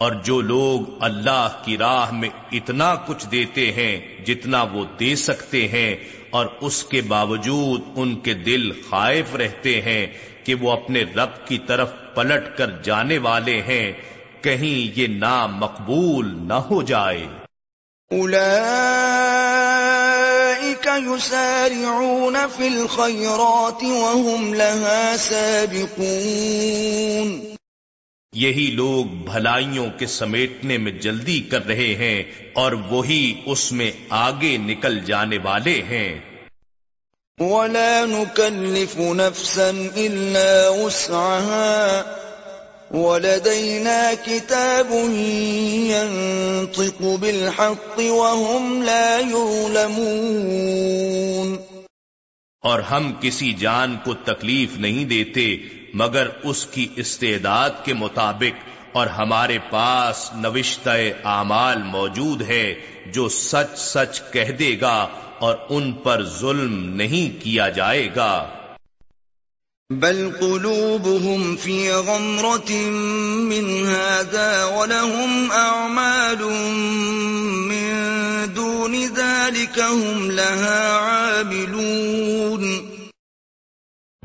اور 0.00 0.12
جو 0.12 0.40
لوگ 0.40 0.80
اللہ 1.00 1.48
کی 1.64 1.78
راہ 1.78 2.12
میں 2.12 2.28
اتنا 2.52 2.94
کچھ 2.94 3.26
دیتے 3.32 3.72
ہیں 3.72 4.24
جتنا 4.24 4.62
وہ 4.62 4.84
دے 5.00 5.16
سکتے 5.16 5.68
ہیں، 5.68 5.96
اور 6.30 6.46
اس 6.60 6.84
کے 6.84 7.00
باوجود 7.00 7.80
ان 7.96 8.20
کے 8.20 8.34
دل 8.34 8.70
خائف 8.90 9.34
رہتے 9.34 9.80
ہیں 9.80 10.06
کہ 10.44 10.54
وہ 10.54 10.72
اپنے 10.72 11.04
رب 11.16 11.46
کی 11.46 11.58
طرف 11.58 11.92
پلٹ 12.14 12.58
کر 12.58 12.70
جانے 12.82 13.18
والے 13.18 13.62
ہیں، 13.62 13.92
کہیں 14.40 14.98
یہ 14.98 15.06
نام 15.06 15.56
مقبول 15.56 16.48
نہ 16.48 16.52
ہو 16.52 16.82
جائے۔ 16.82 17.26
اولئیک 18.10 20.88
یسارعون 21.06 22.36
فی 22.56 22.66
الخیرات 22.66 23.84
وهم 23.84 24.54
لها 24.54 25.14
سابقون۔ 25.18 27.53
یہی 28.34 28.70
لوگ 28.74 29.04
بھلائیوں 29.04 29.86
کے 29.98 30.06
سمیٹنے 30.06 30.78
میں 30.78 30.92
جلدی 30.92 31.40
کر 31.40 31.66
رہے 31.66 31.86
ہیں 31.94 32.22
اور 32.52 32.72
وہی 32.72 33.34
اس 33.46 33.72
میں 33.72 33.90
آگے 34.08 34.56
نکل 34.56 35.00
جانے 35.00 35.38
والے 35.44 35.82
ہیں۔ 35.82 36.20
ولا 37.40 38.04
نكلف 38.04 38.96
نفسا 38.96 39.70
إلا 39.96 40.68
وسعها 40.68 42.02
ولدينا 42.90 44.12
كتاب 44.24 44.94
ينطق 45.90 47.02
بالحق 47.20 47.98
وهم 47.98 48.82
لا 48.82 49.20
يظلمون 49.30 51.56
اور 52.60 52.80
ہم 52.80 53.12
کسی 53.20 53.52
جان 53.52 53.96
کو 54.04 54.14
تکلیف 54.14 54.78
نہیں 54.78 55.04
دیتے 55.04 55.56
مگر 55.94 56.28
اس 56.42 56.66
کی 56.66 56.88
استعداد 56.96 57.70
کے 57.84 57.94
مطابق 57.94 58.68
اور 58.92 59.06
ہمارے 59.06 59.58
پاس 59.70 60.30
نوشتہ 60.34 60.90
اعمال 61.24 61.82
موجود 61.82 62.42
ہے 62.42 62.74
جو 63.06 63.28
سچ 63.28 63.78
سچ 63.78 64.20
کہہ 64.32 64.50
دے 64.50 64.76
گا 64.80 65.08
اور 65.38 65.56
ان 65.68 65.92
پر 65.92 66.24
ظلم 66.24 66.84
نہیں 66.84 67.44
کیا 67.44 67.68
جائے 67.68 68.08
گا۔ 68.16 68.48
بل 69.90 70.30
قلوبهم 70.40 71.56
في 71.56 71.90
غمرة 71.90 72.72
من 73.38 73.86
هذا 73.86 74.64
ولهم 74.64 75.52
أعمال 75.52 76.44
من 77.70 78.04
دون 78.56 79.06
ذلك 79.16 79.78
هم 79.78 80.30
لها 80.30 80.92
عاملون۔ 80.92 82.83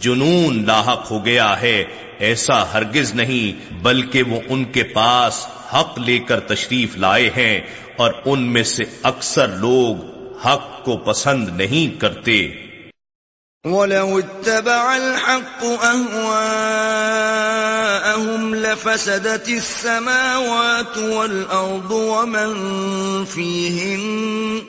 جنون 0.00 0.66
لاحق 0.66 1.10
ہو 1.10 1.24
گیا 1.24 1.60
ہے، 1.60 1.84
ایسا 2.18 2.72
ہرگز 2.72 3.14
نہیں، 3.14 3.72
بلکہ 3.82 4.22
وہ 4.22 4.40
ان 4.48 4.64
کے 4.64 4.82
پاس 4.82 5.46
حق 5.74 5.98
لے 5.98 6.18
کر 6.18 6.40
تشریف 6.40 6.96
لائے 6.96 7.30
ہیں 7.36 7.60
اور 7.96 8.12
ان 8.24 8.52
میں 8.52 8.62
سے 8.62 8.84
اکثر 9.02 9.48
لوگ 9.48 9.96
حق 10.46 10.84
کو 10.84 10.96
پسند 10.96 11.48
نہیں 11.48 12.00
کرتے۔ 12.00 12.48
وَلَوْ 13.64 14.18
اتَّبَعَ 14.18 14.94
الْحَقُّ 14.94 15.66
أَهْوَاءَهُمْ 15.82 18.54
لَفَسَدَتِ 18.54 19.52
السَّمَاوَاتُ 19.52 21.02
وَالْأَرْضُ 21.02 21.92
وَمَنْ 21.92 22.54
فِيهِنَّ 23.24 24.60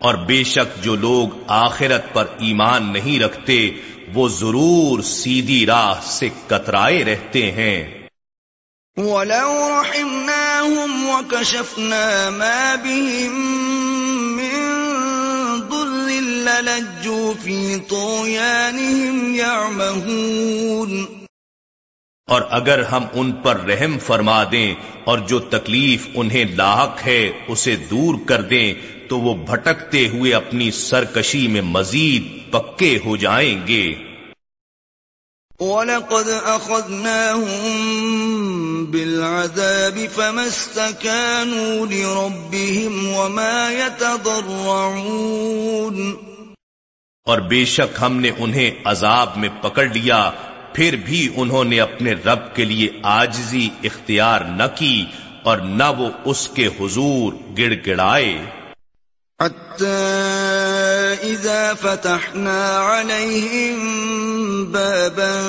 اور 0.00 0.14
بے 0.14 0.44
شک 0.44 0.84
جو 0.84 0.96
لوگ 0.96 1.28
آخرت 1.46 2.14
پر 2.14 2.24
ایمان 2.38 2.92
نہیں 2.92 3.20
رکھتے 3.20 3.70
وہ 4.14 4.28
ضرور 4.28 5.02
سیدھی 5.02 5.66
راہ 5.66 6.00
سے 6.02 6.28
کترائے 6.46 7.04
رہتے 7.04 7.52
ہیں۔ 7.52 8.08
وَلَوْ 8.96 9.70
رَحِمْنَاهُمْ 9.70 11.10
وَكَشَفْنَا 11.10 12.30
مَا 12.30 12.74
بِهِمْ 12.82 13.34
مِنْ 14.40 14.80
ضُرٍّ 15.70 16.20
لَلَجُّوا 16.20 17.32
فِي 17.42 17.76
طُغْيَانِهِمْ 17.88 19.34
يَعْمَهُونَ۔ 19.34 21.04
اور 22.26 22.42
اگر 22.50 22.82
ہم 22.82 23.04
ان 23.12 23.32
پر 23.32 23.60
رحم 23.60 23.98
فرما 23.98 24.44
دیں 24.52 24.74
اور 25.04 25.18
جو 25.18 25.38
تکلیف 25.38 26.08
انہیں 26.14 26.44
لاحق 26.44 27.06
ہے 27.06 27.30
اسے 27.48 27.76
دور 27.76 28.14
کر 28.26 28.42
دیں 28.42 28.74
تو 29.10 29.20
وہ 29.20 29.34
بھٹکتے 29.34 30.08
ہوئے 30.08 30.34
اپنی 30.34 30.70
سرکشی 30.70 31.48
میں 31.48 31.60
مزید 31.60 32.52
پکے 32.52 32.98
ہو 33.04 33.16
جائیں 33.16 33.66
گے۔ 33.66 33.94
وَلَقَدْ 35.58 36.26
أَخَذْنَاهُمْ 36.26 38.90
بِالْعَذَابِ 38.90 40.06
فَمَا 40.14 40.42
اسْتَكَانُوا 40.42 41.86
لِرَبِّهِمْ 41.90 43.18
وَمَا 43.18 43.72
يَتَضَرَّعُونَ۔ 43.72 46.12
اور 47.24 47.38
بے 47.38 47.64
شک 47.64 47.98
ہم 48.00 48.16
نے 48.16 48.30
انہیں 48.38 48.70
عذاب 48.84 49.36
میں 49.36 49.48
پکڑ 49.62 49.84
لیا 49.84 50.30
پھر 50.72 50.96
بھی 51.04 51.32
انہوں 51.36 51.64
نے 51.64 51.80
اپنے 51.80 52.12
رب 52.12 52.54
کے 52.54 52.64
لیے 52.64 52.88
آجزی 53.02 53.68
اختیار 53.82 54.40
نہ 54.40 54.62
کی 54.74 55.04
اور 55.42 55.58
نہ 55.58 55.92
وہ 55.98 56.08
اس 56.24 56.48
کے 56.48 56.66
حضور 56.66 57.32
گڑ 57.58 57.74
گڑائے۔ 57.86 58.59
حتى 59.80 61.32
إذا 61.32 61.74
فتحنا 61.74 62.78
عليهم 62.78 63.78
بابا 64.64 65.40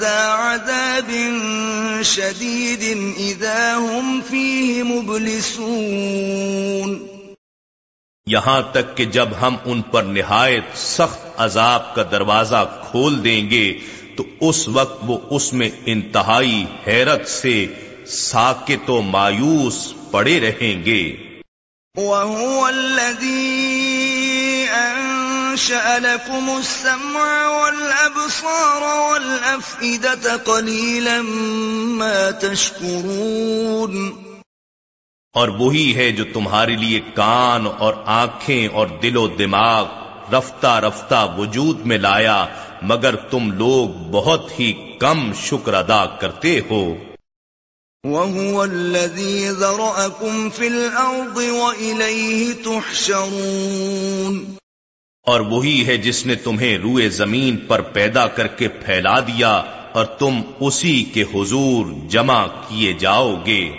ذا 0.00 0.28
عذاب 0.28 1.10
شديد 2.02 3.14
إذا 3.18 3.76
هم 3.76 4.20
فيه 4.30 4.82
مبلسون. 4.82 7.06
یہاں 8.26 8.62
تک 8.72 8.96
کہ 8.96 9.04
جب 9.04 9.28
ہم 9.40 9.56
ان 9.64 9.82
پر 9.82 10.02
نہایت 10.02 10.78
سخت 10.78 11.26
عذاب 11.36 11.94
کا 11.94 12.02
دروازہ 12.10 12.80
کھول 12.90 13.24
دیں 13.24 13.50
گے، 13.50 13.78
تو 14.16 14.24
اس 14.40 14.68
وقت 14.68 15.02
وہ 15.06 15.18
اس 15.30 15.52
میں 15.52 15.70
انتہائی 15.86 16.64
حیرت 16.86 17.28
سے 17.28 17.66
ساکت 18.06 18.90
و 18.90 19.02
مایوس 19.02 19.94
پڑے 20.10 20.40
رہیں 20.40 20.84
گے۔ 20.84 21.25
وهو 21.96 22.68
الذي 22.68 23.56
أنشأ 24.70 25.98
لكم 25.98 26.50
السمع 26.56 27.46
والأبصار 27.48 28.82
والأفئدة 28.82 30.36
قليلا 30.44 31.20
ما 31.98 32.30
تشكرون. 32.40 34.10
اور 35.34 35.48
وہی 35.48 35.96
ہے 35.96 36.12
جو 36.12 36.24
تمہارے 36.32 36.76
لیے 36.76 37.00
کان 37.14 37.66
اور 37.78 37.94
آنکھیں 38.06 38.68
اور 38.68 38.86
دل 38.86 39.16
و 39.16 39.26
دماغ 39.28 39.86
رفتہ 40.32 40.80
رفتہ 40.80 41.34
وجود 41.38 41.86
میں 41.86 41.98
لایا، 41.98 42.46
مگر 42.82 43.16
تم 43.16 43.52
لوگ 43.52 43.88
بہت 44.10 44.60
ہی 44.60 44.96
کم 44.98 45.32
شکر 45.32 45.74
ادا 45.74 46.06
کرتے 46.06 46.60
ہو۔ 46.70 46.94
وَهُوَ 48.06 48.62
الَّذِي 48.62 49.50
ذَرَأَكُمْ 49.50 50.48
فِي 50.54 50.66
الْأَرْضِ 50.66 51.48
وَإِلَيْهِ 51.48 52.62
تُحْشَرُونَ۔ 52.62 54.52
اور 55.22 55.40
وہی 55.40 55.86
ہے 55.86 55.96
جس 55.96 56.26
نے 56.26 56.34
تمہیں 56.34 56.78
روئے 56.78 57.08
زمین 57.08 57.56
پر 57.56 57.80
پیدا 57.80 58.26
کر 58.26 58.46
کے 58.46 58.68
پھیلا 58.68 59.20
دیا 59.20 59.62
اور 59.92 60.04
تم 60.04 60.40
اسی 60.60 61.04
کے 61.04 61.22
حضور 61.22 61.86
جمع 62.08 62.46
کیے 62.46 62.92
جاؤ 62.92 63.36
گے۔ 63.46 63.70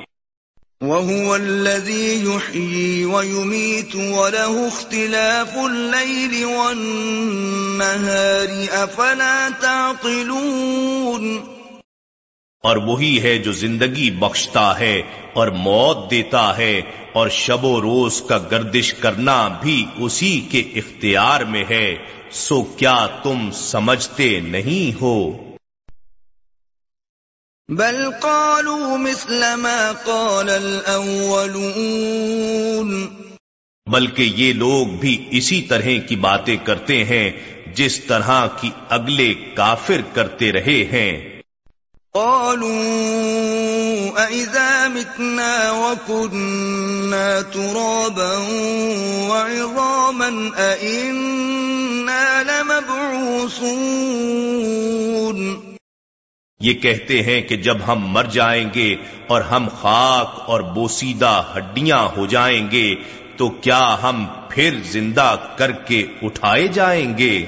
وَهُوَ 0.82 1.34
الَّذِي 1.34 2.24
يُحْيِي 2.24 3.04
وَيُمِيتُ 3.04 3.98
وَلَهُ 3.98 4.66
اخْتِلَافُ 4.66 5.58
اللَّيْلِ 5.58 6.44
وَالنَّهَارِ 6.44 8.84
أَفَلَا 8.84 9.48
تَعْقِلُونَ۔ 9.62 11.57
اور 12.63 12.78
وہی 12.78 13.22
ہے 13.22 13.38
جو 13.38 13.52
زندگی 13.52 14.12
بخشتا 14.12 14.80
ہے 14.80 15.02
اور 15.34 15.48
موت 15.48 16.12
دیتا 16.12 16.58
ہے 16.58 16.82
اور 17.13 17.30
شب 17.30 17.65
و 17.65 17.82
روز 17.82 18.22
کا 18.22 18.39
گردش 18.52 18.93
کرنا 18.93 19.60
بھی 19.62 19.86
اسی 19.98 20.48
کے 20.52 20.60
اختیار 20.60 21.41
میں 21.41 21.63
ہے 21.70 21.96
سو 22.32 22.63
کیا 22.63 23.08
تم 23.23 23.52
سمجھتے 23.52 24.40
نہیں 24.40 25.02
ہو؟ 25.02 25.48
بل 27.69 28.10
قالوا 28.21 28.98
مثل 28.98 29.56
ما 29.56 29.92
قال 30.06 30.50
الاولون 30.50 33.08
بلکہ 33.88 34.34
یہ 34.36 34.54
لوگ 34.54 34.88
بھی 34.88 35.27
اسی 35.32 35.62
طرح 35.62 35.90
کی 36.08 36.15
باتیں 36.15 36.58
کرتے 36.58 37.04
ہیں 37.04 37.32
جس 37.73 38.06
طرح 38.06 38.48
کی 38.62 38.69
اگلے 38.90 39.34
کافر 39.34 40.02
کرتے 40.13 40.52
رہے 40.52 40.86
ہیں۔ 40.92 41.37
قالوا 42.14 42.72
أَإِذَا 44.20 44.88
مِتْنَا 44.88 45.72
وَكُنَّا 45.72 47.42
تُرَابًا 47.42 48.38
وَعِظَامًا 49.30 50.52
أَإِنَّا 50.58 52.44
لَمَبْعُوثُونَ 52.44 53.78
یہ 56.60 56.74
کہتے 56.74 57.22
ہیں 57.24 57.42
کہ 57.42 57.56
جب 57.56 57.78
ہم 57.88 58.08
مر 58.08 58.24
جائیں 58.24 58.70
گے 58.76 58.96
اور 59.28 59.42
ہم 59.42 59.68
خاک 59.82 60.40
اور 60.46 60.62
بوسیدہ 60.62 61.44
ہڈیاں 61.58 62.08
ہو 62.18 62.26
جائیں 62.26 62.72
گے 62.72 62.96
تو 63.38 63.50
کیا 63.50 63.98
ہم 64.04 64.26
پھر 64.50 64.80
زندہ 64.84 65.36
کر 65.56 65.72
کے 65.72 66.06
اٹھائے 66.22 66.68
جائیں 66.68 67.18
گے؟ 67.18 67.46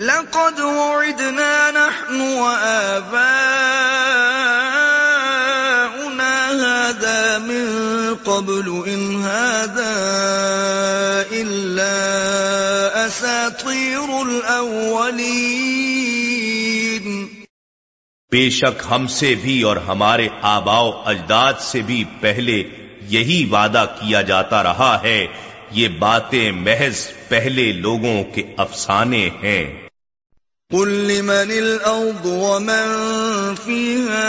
لقد 0.00 0.60
وعدنا 0.60 1.70
نحن 1.70 2.20
وآباؤنا 2.20 3.98
هذا 6.88 7.38
من 7.38 7.66
قبل 8.24 8.84
إن 8.86 9.22
هذا 9.22 9.94
إلا 11.32 13.06
أساطير 13.06 14.26
الأولين. 14.26 17.26
بے 18.30 18.50
شک 18.50 18.82
ہم 18.90 19.06
سے 19.06 19.34
بھی 19.34 19.62
اور 19.62 19.76
ہمارے 19.76 20.28
آباؤ 20.42 21.02
اجداد 21.04 21.52
سے 21.60 21.82
بھی 21.82 22.04
پہلے 22.20 22.62
یہی 23.00 23.48
وعدہ 23.50 23.86
کیا 24.00 24.22
جاتا 24.22 24.62
رہا 24.62 24.98
ہے، 25.02 25.26
یہ 25.70 25.88
باتیں 25.88 26.52
محض 26.52 27.08
پہلے 27.28 27.72
لوگوں 27.72 28.24
کے 28.24 28.42
افسانے 28.56 29.30
ہیں۔ 29.42 29.87
قل 30.72 30.88
لمن 30.88 31.50
الارض 31.50 32.26
ومن 32.26 32.88
فيها 33.64 34.28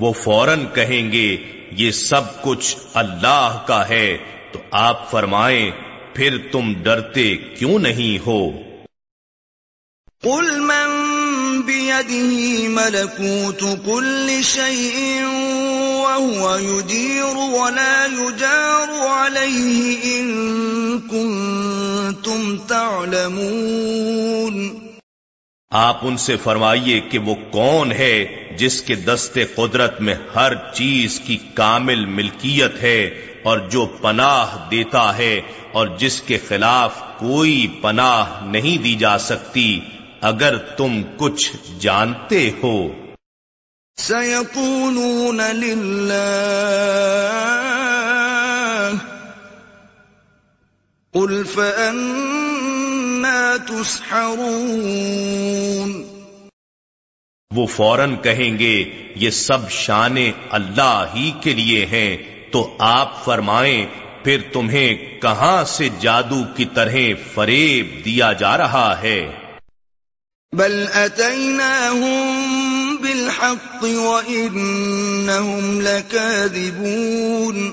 وہ 0.00 0.12
فوراً 0.12 0.64
کہیں 0.74 1.12
گے 1.12 1.36
یہ 1.70 1.90
سب 1.90 2.42
کچھ 2.42 2.76
اللہ 2.94 3.62
کا 3.66 3.88
ہے۔ 3.88 4.18
تو 4.56 4.62
آپ 4.70 5.10
فرمائیں 5.10 5.70
پھر 6.14 6.38
تم 6.52 6.82
ڈرتے 6.82 7.36
کیوں 7.36 7.78
نہیں 7.78 8.26
ہو؟ 8.26 8.50
قل 10.22 10.60
من 10.60 11.60
بيده 11.60 12.68
ملكوت 12.68 13.64
كل 13.84 14.42
شيء 14.42 15.22
وهو 16.04 16.58
يجير 16.58 17.36
ولا 17.36 18.06
يجار 18.18 19.08
عليه 19.08 20.04
إن 20.04 21.00
كنتم 21.10 22.56
تعلمون۔ 22.68 24.86
آپ 25.70 25.98
ان 26.02 26.16
سے 26.16 26.36
فرمائیے 26.36 27.00
کہ 27.00 27.18
وہ 27.18 27.34
کون 27.50 27.92
ہے 27.92 28.46
جس 28.58 28.82
کے 28.82 28.94
دستے 28.94 29.44
قدرت 29.44 30.00
میں 30.00 30.14
ہر 30.34 30.52
چیز 30.74 31.20
کی 31.20 31.38
کامل 31.54 32.06
ملکیت 32.06 32.82
ہے 32.82 33.10
اور 33.46 33.58
جو 33.58 33.86
پناہ 33.86 34.70
دیتا 34.70 35.16
ہے 35.16 35.40
اور 35.72 35.86
جس 35.86 36.20
کے 36.20 36.38
خلاف 36.48 37.02
کوئی 37.18 37.78
پناہ 37.82 38.44
نہیں 38.44 38.82
دی 38.82 38.94
جا 38.94 39.18
سکتی 39.18 39.80
اگر 40.20 40.56
تم 40.56 41.02
کچھ 41.16 41.52
جانتے 41.78 42.50
ہو۔ 42.62 42.88
سيقولون 43.96 45.36
لله 45.36 46.56
قل 51.12 51.44
فأنا 51.44 53.56
تسحرون۔ 53.68 56.02
وہ 57.56 57.66
فوراً 57.66 58.16
کہیں 58.16 58.58
گے 58.58 58.84
یہ 59.16 59.30
سب 59.30 59.70
شان 59.70 60.16
اللہ 60.50 61.04
ہی 61.14 61.32
کے 61.40 61.54
لیے 61.54 61.86
ہیں۔ 61.86 62.35
تو 62.50 62.76
آپ 62.78 63.24
فرمائیں 63.24 63.86
پھر 64.24 64.40
تمہیں 64.52 65.20
کہاں 65.20 65.64
سے 65.64 65.88
جادو 66.00 66.42
کی 66.56 66.64
طرح 66.64 66.94
فریب 67.34 68.04
دیا 68.04 68.32
جا 68.32 68.58
رہا 68.58 69.02
ہے؟ 69.02 69.30
بل 70.52 70.86
اتيناهم 70.94 72.26
بالحق 73.00 73.82
وانهم 73.82 75.80
لكاذبون 75.80 77.70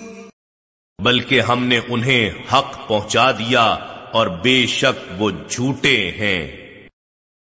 بلکہ 1.04 1.42
ہم 1.42 1.66
نے 1.66 1.80
انہیں 1.88 2.30
حق 2.54 2.88
پہنچا 2.88 3.32
دیا 3.32 3.64
اور 4.12 4.28
بے 4.28 4.66
شک 4.68 5.22
وہ 5.22 5.32
جھوٹے 5.50 6.12
ہیں۔ 6.12 6.62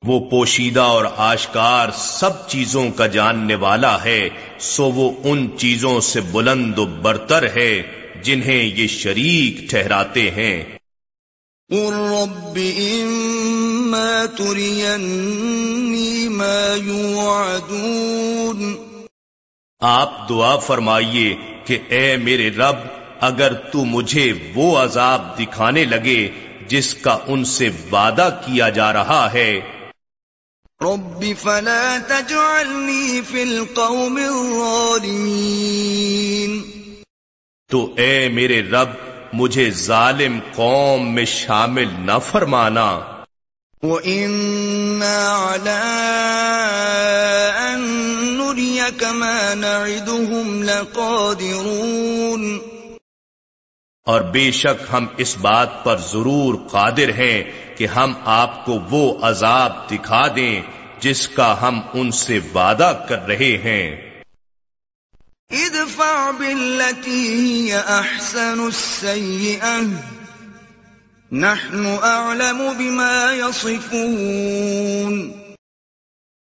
وہ 0.08 0.30
پوشیدہ 0.30 0.80
اور 0.80 1.06
آشکار 1.18 1.90
سب 1.98 2.50
چیزوں 2.50 2.92
کا 2.92 3.08
جاننے 3.08 3.56
والا 3.56 4.04
ہے 4.04 4.30
سو 4.60 4.92
وہ 4.92 5.12
ان 5.24 5.48
چیزوں 5.58 6.02
سے 6.02 6.22
بلند 6.22 6.80
و 6.80 6.86
برتر 6.86 7.56
ہے 7.56 7.82
جنہیں 8.24 8.56
یہ 8.56 8.88
شریک 8.88 9.70
ٹھہراتے 9.70 10.32
ہیں۔ 10.32 10.64
رب 11.72 12.60
ما 16.32 16.76
يوعدون 16.86 18.85
آپ 19.88 20.30
دعا 20.30 20.58
فرمائیے 20.58 21.36
کہ 21.66 21.78
اے 21.88 22.18
میرے 22.18 22.50
رب 22.50 22.76
اگر 23.22 23.54
تو 23.54 23.86
مجھے 23.86 24.34
وہ 24.56 24.78
عذاب 24.78 25.40
دکھانے 25.40 25.86
لگے 25.86 26.30
جس 26.68 26.94
کا 26.94 27.18
ان 27.28 27.46
سے 27.46 27.70
وعدہ 27.92 28.42
کیا 28.46 28.70
جا 28.70 28.94
رہا 28.94 29.34
ہے۔ 29.34 29.60
رب 30.82 31.26
فلا 31.42 31.98
تجعلني 32.08 33.22
في 33.22 33.42
القوم 33.42 34.16
الظالمين 34.16 36.62
تو 37.72 37.94
اے 37.98 38.30
میرے 38.30 38.62
رب 38.62 38.90
مجھے 39.34 39.72
ظالم 39.72 40.40
قوم 40.56 41.16
میں 41.16 41.26
شامل 41.26 41.88
نہ 42.00 42.18
فرمانا۔ 42.32 43.00
وَإِنَّا 43.84 45.54
عَلَىٰ 45.54 47.74
أَن 47.74 48.05
نُّرِيَكَ 48.56 49.04
مَا 49.04 49.54
نَعِدُهُمْ 49.54 50.64
لَقَادِرُونَ. 50.64 52.58
اور 54.06 54.22
بے 54.22 54.52
شک 54.52 54.84
ہم 54.94 55.08
اس 55.18 55.38
بات 55.38 55.84
پر 55.84 55.98
ضرور 55.98 56.56
قادر 56.72 57.10
ہیں 57.10 57.44
کہ 57.78 57.88
ہم 57.88 58.14
آپ 58.26 58.66
کو 58.66 58.80
وہ 58.90 59.18
عذاب 59.22 59.92
دکھا 59.92 60.24
دیں 60.36 60.62
جس 61.00 61.28
کا 61.28 61.62
ہم 61.62 61.82
ان 61.94 62.12
سے 62.12 62.40
وعدہ 62.54 63.06
کر 63.10 63.28
رہے 63.28 63.36
ہیں۔ 63.36 64.22
ادفع 65.52 66.32
هي 67.42 67.72
احسن 67.72 68.60
السيئه 68.60 69.82
نحن 71.32 71.96
اعلم 72.02 72.72
بما 72.78 73.34
يصفون. 73.34 75.45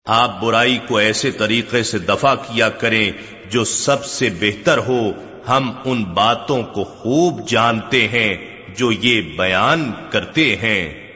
آپ 0.07 0.41
برائی 0.41 0.79
کو 0.89 0.97
ایسے 0.97 1.31
طریقے 1.31 1.83
سے 1.83 1.99
دفع 1.99 2.35
کیا 2.35 2.69
کریں 2.69 3.13
جو 3.51 3.65
سب 3.65 4.05
سے 4.05 4.29
بہتر 4.41 4.79
ہو 4.79 5.13
ہم 5.49 5.73
ان 5.85 6.05
باتوں 6.05 6.63
کو 6.63 6.85
خوب 6.85 7.49
جانتے 7.49 8.09
ہیں 8.09 8.37
جو 8.77 8.93
یہ 8.93 9.37
بیان 9.37 9.93
کرتے 10.11 10.57
ہیں۔ 10.57 11.13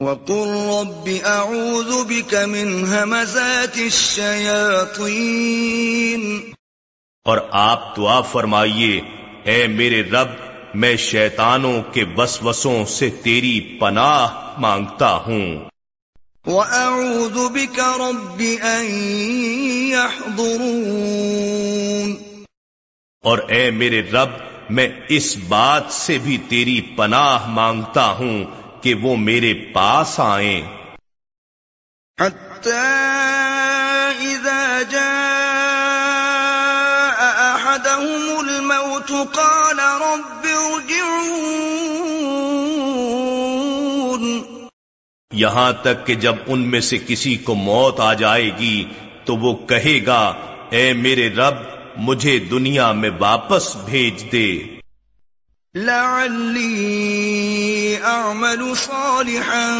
وقل 0.00 0.48
رب 0.48 1.08
اعوذ 1.24 2.06
بك 2.06 2.34
من 2.34 2.84
همزات 2.84 3.76
الشياطين۔ 3.76 6.52
اور 7.24 7.38
آپ 7.50 7.96
دعا 7.96 8.20
فرمائیے 8.20 9.00
اے 9.42 9.66
میرے 9.66 10.02
رب 10.02 10.28
میں 10.74 10.96
شیطانوں 10.96 11.82
کے 11.92 12.04
وسوسوں 12.16 12.84
سے 12.84 13.10
تیری 13.10 13.76
پناہ 13.80 14.54
مانگتا 14.58 15.14
ہوں۔ 15.14 15.70
واعوذ 16.46 17.48
بك 17.48 17.78
رب 17.78 18.42
ان 18.62 18.86
يحضرون 19.90 22.14
اور 23.24 23.38
اے 23.38 23.70
میرے 23.70 24.10
رب 24.10 24.28
میں 24.70 24.88
اس 25.08 25.36
بات 25.48 25.82
سے 25.90 26.18
بھی 26.18 26.38
تیری 26.48 26.80
پناہ 26.80 27.46
مانگتا 27.46 28.10
ہوں 28.10 28.44
کہ 28.82 28.94
وہ 28.94 29.16
میرے 29.16 29.54
پاس 29.72 30.20
آئیں۔ 30.20 30.62
حتى 32.20 33.09
یہاں 45.40 45.72
تک 45.72 46.06
کہ 46.06 46.14
جب 46.14 46.34
ان 46.46 46.60
میں 46.60 46.80
سے 46.80 46.98
کسی 47.06 47.36
کو 47.36 47.54
موت 47.54 48.00
آ 48.00 48.14
جائے 48.14 48.50
گی 48.58 48.84
تو 49.24 49.36
وہ 49.36 49.56
کہے 49.66 50.06
گا، 50.06 50.34
اے 50.70 50.92
میرے 50.92 51.28
رب، 51.28 51.54
مجھے 51.96 52.38
دنیا 52.38 52.92
میں 52.92 53.10
واپس 53.18 53.76
بھیج 53.76 54.32
دے۔ 54.32 54.58
لعلي 55.74 57.00
أعمل 58.04 58.74
صالحا 58.76 59.78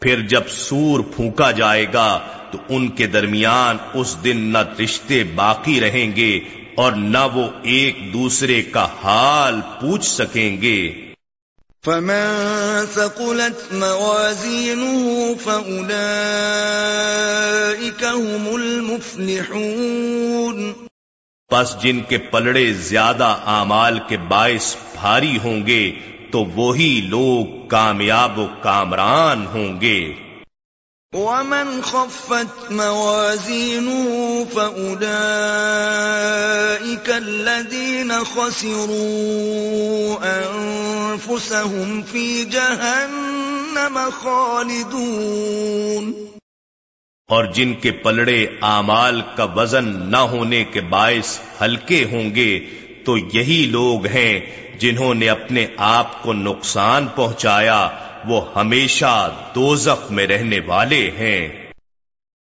پھر 0.00 0.20
جب 0.20 0.48
سور 0.48 1.00
پھونکا 1.00 1.50
جائے 1.50 1.86
گا 1.92 2.20
تو 2.50 2.58
ان 2.68 2.88
کے 2.88 3.06
درمیان 3.06 3.76
اس 3.94 4.16
دن 4.24 4.36
نہ 4.36 4.58
رشتے 4.58 5.24
باقی 5.24 5.80
رہیں 5.80 6.16
گے 6.16 6.40
اور 6.76 6.92
نہ 6.92 7.28
وہ 7.34 7.48
ایک 7.62 8.12
دوسرے 8.12 8.62
کا 8.62 8.84
حال 8.84 9.60
پوچھ 9.80 10.06
سکیں 10.06 10.62
گے۔ 10.62 11.11
فمن 11.86 12.86
ثقلت 12.94 13.72
موازينه 13.72 15.34
فأولئك 15.34 18.04
هم 18.04 18.48
المفلحون 18.52 20.72
پس 21.50 21.82
جن 21.82 22.00
کے 22.08 22.18
پلڑے 22.18 22.72
زیادہ 22.72 23.36
اعمال 23.46 23.98
کے 24.08 24.16
باعث 24.16 24.76
بھاری 25.00 25.38
ہوں 25.44 25.66
گے 25.66 25.92
تو 26.30 26.44
وہی 26.44 27.06
لوگ 27.08 27.68
کامیاب 27.68 28.38
و 28.38 28.46
کامران 28.60 29.46
ہوں 29.46 29.80
گے۔ 29.80 30.14
ومن 31.14 31.82
خفت 31.82 32.70
موازينه 32.70 34.44
فأولئك 34.54 37.10
الذين 37.10 38.12
خسروا 38.34 40.16
أنفسهم 40.48 42.02
في 42.02 42.44
جهنم 42.44 43.98
خالدون۔ 44.22 46.12
اور 47.28 47.44
جن 47.44 47.74
کے 47.74 47.90
پلڑے 47.90 48.46
اعمال 48.62 49.20
کا 49.36 49.44
وزن 49.44 50.10
نہ 50.10 50.16
ہونے 50.16 50.64
کے 50.64 50.80
باعث 50.80 51.38
ہلکے 51.62 52.04
ہوں 52.12 52.34
گے، 52.34 52.60
تو 53.04 53.18
یہی 53.18 53.68
لوگ 53.70 54.06
ہیں 54.06 54.40
جنہوں 54.78 55.14
نے 55.14 55.28
اپنے 55.28 55.66
آپ 55.76 56.22
کو 56.22 56.32
نقصان 56.32 57.06
پہنچایا 57.14 57.88
وہ 58.24 58.54
ہمیشہ 58.56 59.36
دوزخ 59.54 60.10
میں 60.10 60.26
رہنے 60.26 60.60
والے 60.66 61.10
ہیں۔ 61.10 61.48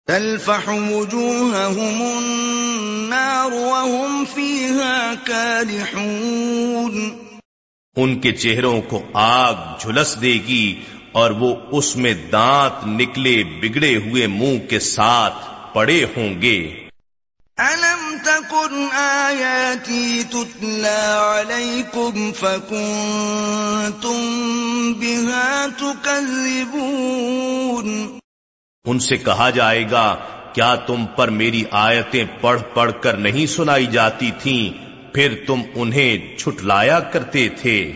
تلفح 0.07 0.69
وجوههم 0.69 2.01
النار 2.17 3.51
وهم 3.51 4.23
فيها 4.33 5.13
كالحون 5.25 7.09
ان 7.95 8.19
کے 8.19 8.31
چہروں 8.31 8.81
کو 8.81 9.03
آگ 9.13 9.53
جھلس 9.79 10.21
دے 10.21 10.33
گی 10.33 10.81
اور 11.11 11.31
وہ 11.31 11.55
اس 11.71 11.95
میں 11.95 12.13
دانت 12.13 12.87
نکلے 12.87 13.43
بگڑے 13.43 13.97
ہوئے 13.97 14.27
منہ 14.27 14.67
کے 14.69 14.79
ساتھ 14.79 15.73
پڑے 15.73 16.03
ہوں 16.03 16.41
گے۔ 16.41 16.87
ألم 17.57 18.00
تكن 18.25 18.87
آياتي 18.97 20.23
تتلى 20.23 21.17
عليكم 21.19 22.31
فكنتم 22.31 24.23
بها 24.93 25.67
تكذبون. 25.77 28.19
ان 28.85 28.99
سے 28.99 29.17
کہا 29.17 29.49
جائے 29.49 29.85
گا، 29.91 30.15
کیا 30.53 30.75
تم 30.75 31.05
پر 31.15 31.27
میری 31.27 31.63
آیتیں 31.71 32.25
پڑھ 32.41 32.61
پڑھ 32.73 32.91
کر 33.01 33.17
نہیں 33.17 33.45
سنائی 33.45 33.85
جاتی 33.85 34.31
تھیں، 34.41 34.87
پھر 35.13 35.35
تم 35.47 35.61
انہیں 35.75 36.37
چھٹلایا 36.37 36.99
کرتے 36.99 37.49
تھے؟ 37.49 37.93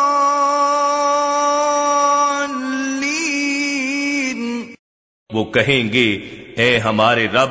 وہ 5.34 5.44
کہیں 5.44 5.94
گے، 5.94 6.12
اے 6.58 6.78
ہمارے 6.78 7.28
رب، 7.28 7.50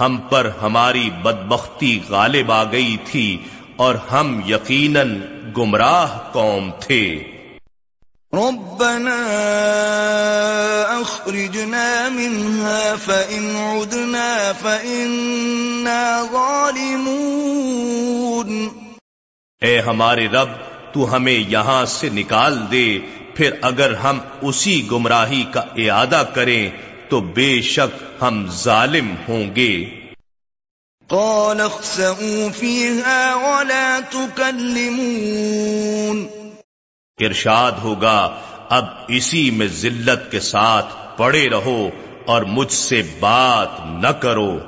ہم 0.00 0.16
پر 0.16 0.50
ہماری 0.62 1.10
بدبختی 1.22 2.00
غالب 2.08 2.52
آ 2.52 2.64
گئی 2.64 2.96
تھی 3.04 3.38
اور 3.76 3.94
ہم 3.94 4.40
یقیناً 4.48 5.20
گمراہ 5.56 6.18
قوم 6.32 6.70
تھے۔ 6.80 7.24
ربنا 8.32 9.16
اخرجنا 11.00 12.08
منها 12.08 12.94
فإن 13.04 13.56
عدنا 13.56 14.52
فإنا 14.62 16.24
ظالمون. 16.32 18.68
اے 19.60 19.80
ہمارے 19.80 20.28
رب 20.28 20.48
تو 20.94 21.16
ہمیں 21.16 21.32
یہاں 21.32 21.84
سے 21.84 22.08
نکال 22.08 22.58
دے 22.72 22.98
پھر 23.34 23.50
اگر 23.62 23.94
ہم 23.94 24.18
اسی 24.42 24.90
گمراہی 24.90 25.44
کا 25.52 25.60
اعادہ 25.60 26.24
کریں 26.34 26.70
تو 27.08 27.20
بے 27.20 27.62
شک 27.62 28.22
ہم 28.22 28.46
ظالم 28.50 29.14
ہوں 29.28 29.56
گے۔ 29.56 29.90
قال 31.06 31.60
اخسئوا 31.60 32.58
فيها 32.58 33.34
ولا 33.34 33.98
تكلمون. 34.10 36.37
ارشاد 37.20 37.72
ہوگا، 37.72 38.40
اب 38.68 38.84
اسی 39.08 39.50
میں 39.50 39.66
ذلت 39.66 40.30
کے 40.30 40.40
ساتھ 40.40 41.18
پڑے 41.18 41.48
رہو 41.48 41.88
اور 42.26 42.42
مجھ 42.42 42.72
سے 42.72 43.02
بات 43.20 43.86
نہ 43.86 44.08
کرو۔ 44.08 44.58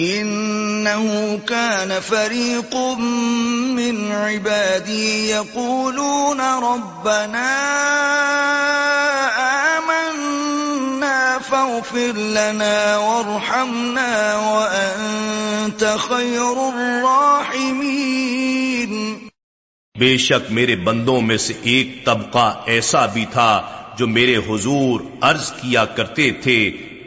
إنه 0.00 1.00
كان 1.46 1.98
فريق 2.06 2.76
من 3.68 4.12
عبادي 4.12 5.30
يقولون 5.30 6.40
ربنا 6.40 7.48
آمنا 9.76 11.38
فاغفر 11.48 12.16
لنا 12.16 12.96
وارحمنا 12.96 14.36
وأنت 14.36 15.84
خير 16.08 16.56
الراحمين 16.74 18.37
بے 19.98 20.16
شک 20.16 20.50
میرے 20.50 20.76
بندوں 20.76 21.20
میں 21.20 21.36
سے 21.36 21.54
ایک 21.62 22.04
طبقہ 22.04 22.62
ایسا 22.66 23.06
بھی 23.06 23.24
تھا 23.30 23.50
جو 23.98 24.06
میرے 24.06 24.36
حضور 24.36 25.00
عرض 25.20 25.50
کیا 25.52 25.84
کرتے 25.84 26.30
تھے، 26.30 26.58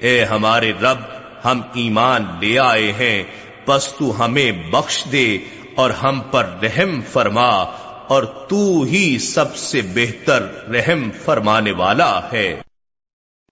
اے 0.02 0.24
ہمارے 0.24 0.72
رب، 0.82 0.98
ہم 1.46 1.62
ایمان 1.74 2.26
لے 2.40 2.58
آئے 2.60 2.92
ہیں، 2.92 3.24
پس 3.66 3.88
تو 4.00 4.26
ہمیں 4.26 4.52
بخش 4.72 5.04
دے 5.12 5.38
اور 5.76 5.90
ہم 5.90 6.20
پر 6.32 6.50
رحم 6.64 7.00
فرما، 7.12 7.50
اور 8.08 8.24
تو 8.24 8.82
ہی 8.82 9.18
سب 9.20 9.56
سے 9.56 9.82
بہتر 9.94 10.44
رحم 10.70 11.10
فرمانے 11.26 11.72
والا 11.72 12.12
ہے۔ 12.34 12.50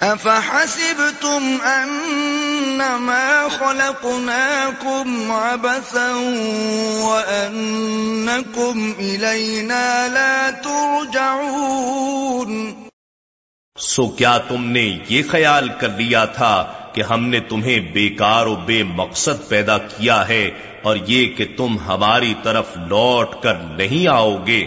أفحسبتم 0.04 1.60
أنما 1.62 3.48
خلقناكم 3.48 5.32
عبثا 5.32 6.12
وأنكم 7.00 8.94
إلينا 9.00 10.08
لا 10.08 10.50
ترجعون 10.50 12.52
سو 13.76 14.06
کیا 14.08 14.36
تم 14.48 14.64
نے 14.72 14.82
یہ 15.08 15.22
خیال 15.30 15.68
کر 15.80 15.88
لیا 15.96 16.24
تھا 16.34 16.54
کہ 16.94 17.02
ہم 17.02 17.26
نے 17.28 17.40
تمہیں 17.48 17.78
بیکار 17.92 18.46
و 18.46 18.54
بے 18.66 18.82
مقصد 18.94 19.48
پیدا 19.48 19.78
کیا 19.88 20.26
ہے 20.28 20.44
اور 20.82 20.96
یہ 21.06 21.36
کہ 21.36 21.46
تم 21.56 21.78
ہماری 21.86 22.34
طرف 22.42 22.76
لوٹ 22.88 23.42
کر 23.42 23.54
نہیں 23.76 24.06
آؤ 24.12 24.36
گے؟ 24.46 24.64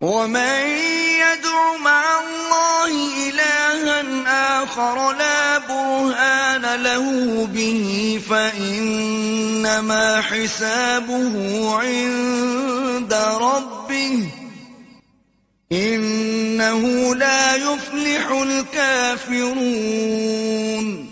ومن 0.00 1.05
يدع 1.36 1.76
مع 1.76 2.20
الله 2.20 3.28
إلها 3.28 4.62
آخر 4.62 5.12
لا 5.12 5.58
برهان 5.58 6.82
له 6.82 7.48
به، 7.52 8.20
فإنما 8.28 10.20
حسابه 10.20 11.74
عند 11.74 13.14
ربه، 13.14 14.28
إنه 15.72 17.14
لا 17.14 17.54
يفلح 17.54 18.30
الكافرون. 18.30 21.06